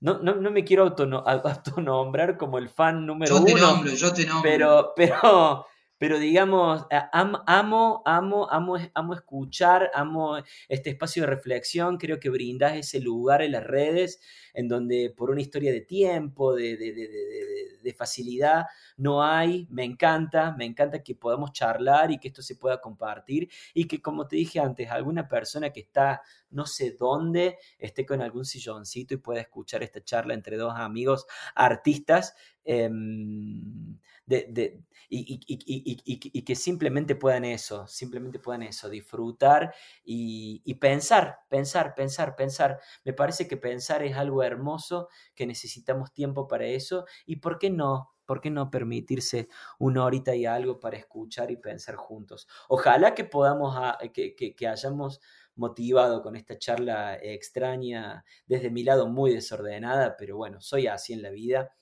[0.00, 0.84] no, no, no me quiero
[1.26, 3.66] autonombrar como el fan número yo te uno.
[3.66, 4.42] Nombro, yo te nombro.
[4.42, 5.66] Pero, pero,
[6.04, 10.36] pero digamos, amo, amo, amo, amo escuchar, amo
[10.68, 14.20] este espacio de reflexión, creo que brindas ese lugar en las redes
[14.52, 18.66] en donde por una historia de tiempo, de, de, facilidad,
[18.98, 23.48] no hay, me encanta, me encanta que podamos charlar y que esto se pueda compartir
[23.72, 26.20] y que como te dije antes, alguna persona que está
[26.50, 31.24] no sé dónde, esté con algún silloncito y pueda escuchar esta charla entre dos amigos
[31.54, 32.34] artistas.
[32.62, 39.74] Em, de, y, que simplemente puedan eso, simplemente puedan eso, disfrutar
[40.04, 42.80] y, pensar, pensar, pensar, pensar.
[43.04, 47.70] Me parece que pensar es algo hermoso, que necesitamos tiempo para eso y por qué
[47.70, 48.10] no.
[48.26, 49.48] ¿Por qué no permitirse
[49.78, 52.48] una horita y algo para escuchar y pensar juntos?
[52.68, 55.20] Ojalá que podamos, ah, que, que hayamos
[55.56, 61.20] motivado con esta charla extraña, desde mi lado muy desordenada, pero bueno, soy así en
[61.20, 61.74] la vida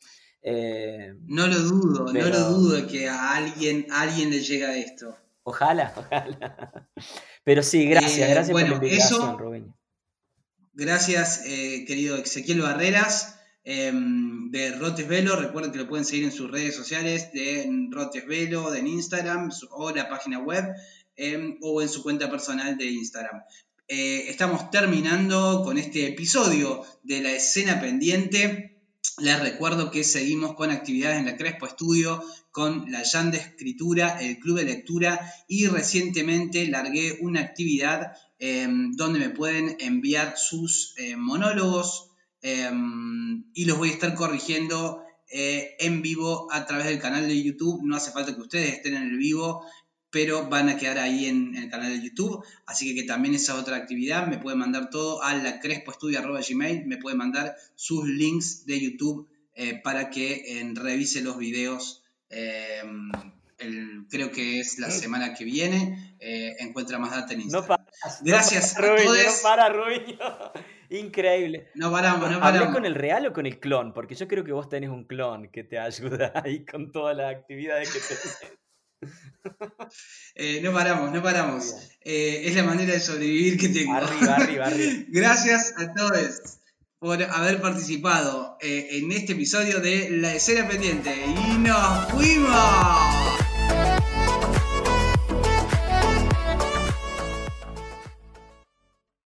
[0.44, 5.16] eh, no lo dudo, no lo dudo que a alguien, alguien le llega esto.
[5.44, 6.88] Ojalá, ojalá.
[7.44, 9.74] Pero sí, gracias, eh, gracias por la invitación, Rubén.
[10.74, 15.36] Gracias, eh, querido Ezequiel Barreras em, de Rotes Velo.
[15.36, 19.90] Recuerden que lo pueden seguir en sus redes sociales de Rotes Velo, de Instagram o
[19.92, 20.64] la página web
[21.14, 23.42] em, o en su cuenta personal de Instagram.
[23.86, 28.71] estamos terminando con este episodio de la escena pendiente
[29.18, 34.20] les recuerdo que seguimos con actividades en la Crespo Estudio, con la Jan de Escritura,
[34.20, 40.94] el Club de Lectura y recientemente largué una actividad em, donde me pueden enviar sus
[40.96, 42.10] eh, monólogos
[42.40, 45.02] em, y los voy a estar corrigiendo
[45.34, 47.80] eh, en vivo a través del canal de YouTube.
[47.84, 49.64] No hace falta que ustedes estén en el vivo,
[50.12, 52.44] pero van a quedar ahí en, el canal de YouTube.
[52.66, 54.26] Así que, también esa otra actividad.
[54.28, 56.86] Me pueden mandar todo a la crespoestudio.gmail.
[56.86, 62.04] Me pueden mandar sus links de YouTube eh, para que eh, revise los videos.
[62.28, 62.82] Eh,
[64.10, 66.16] creo que es la semana que viene.
[66.58, 67.80] encuentra más data en Instagram.
[68.20, 69.04] Gracias a todos.
[69.04, 70.18] No para, Rubio.
[70.90, 71.70] Increíble.
[71.74, 72.60] No paramos, no paramos.
[72.60, 73.94] ¿Hablé con el real o con el clon?
[73.94, 77.34] Porque yo creo que vos tenés un clon que te ayuda ahí con todas las
[77.34, 78.38] actividades que tenés.
[80.34, 81.74] Eh, no paramos, no paramos.
[82.00, 83.94] Eh, es la manera de sobrevivir que tengo.
[83.94, 85.04] Arriba, arriba, arriba.
[85.08, 86.58] Gracias a todos
[86.98, 91.14] por haber participado eh, en este episodio de La Escena Pendiente.
[91.26, 93.21] Y nos fuimos.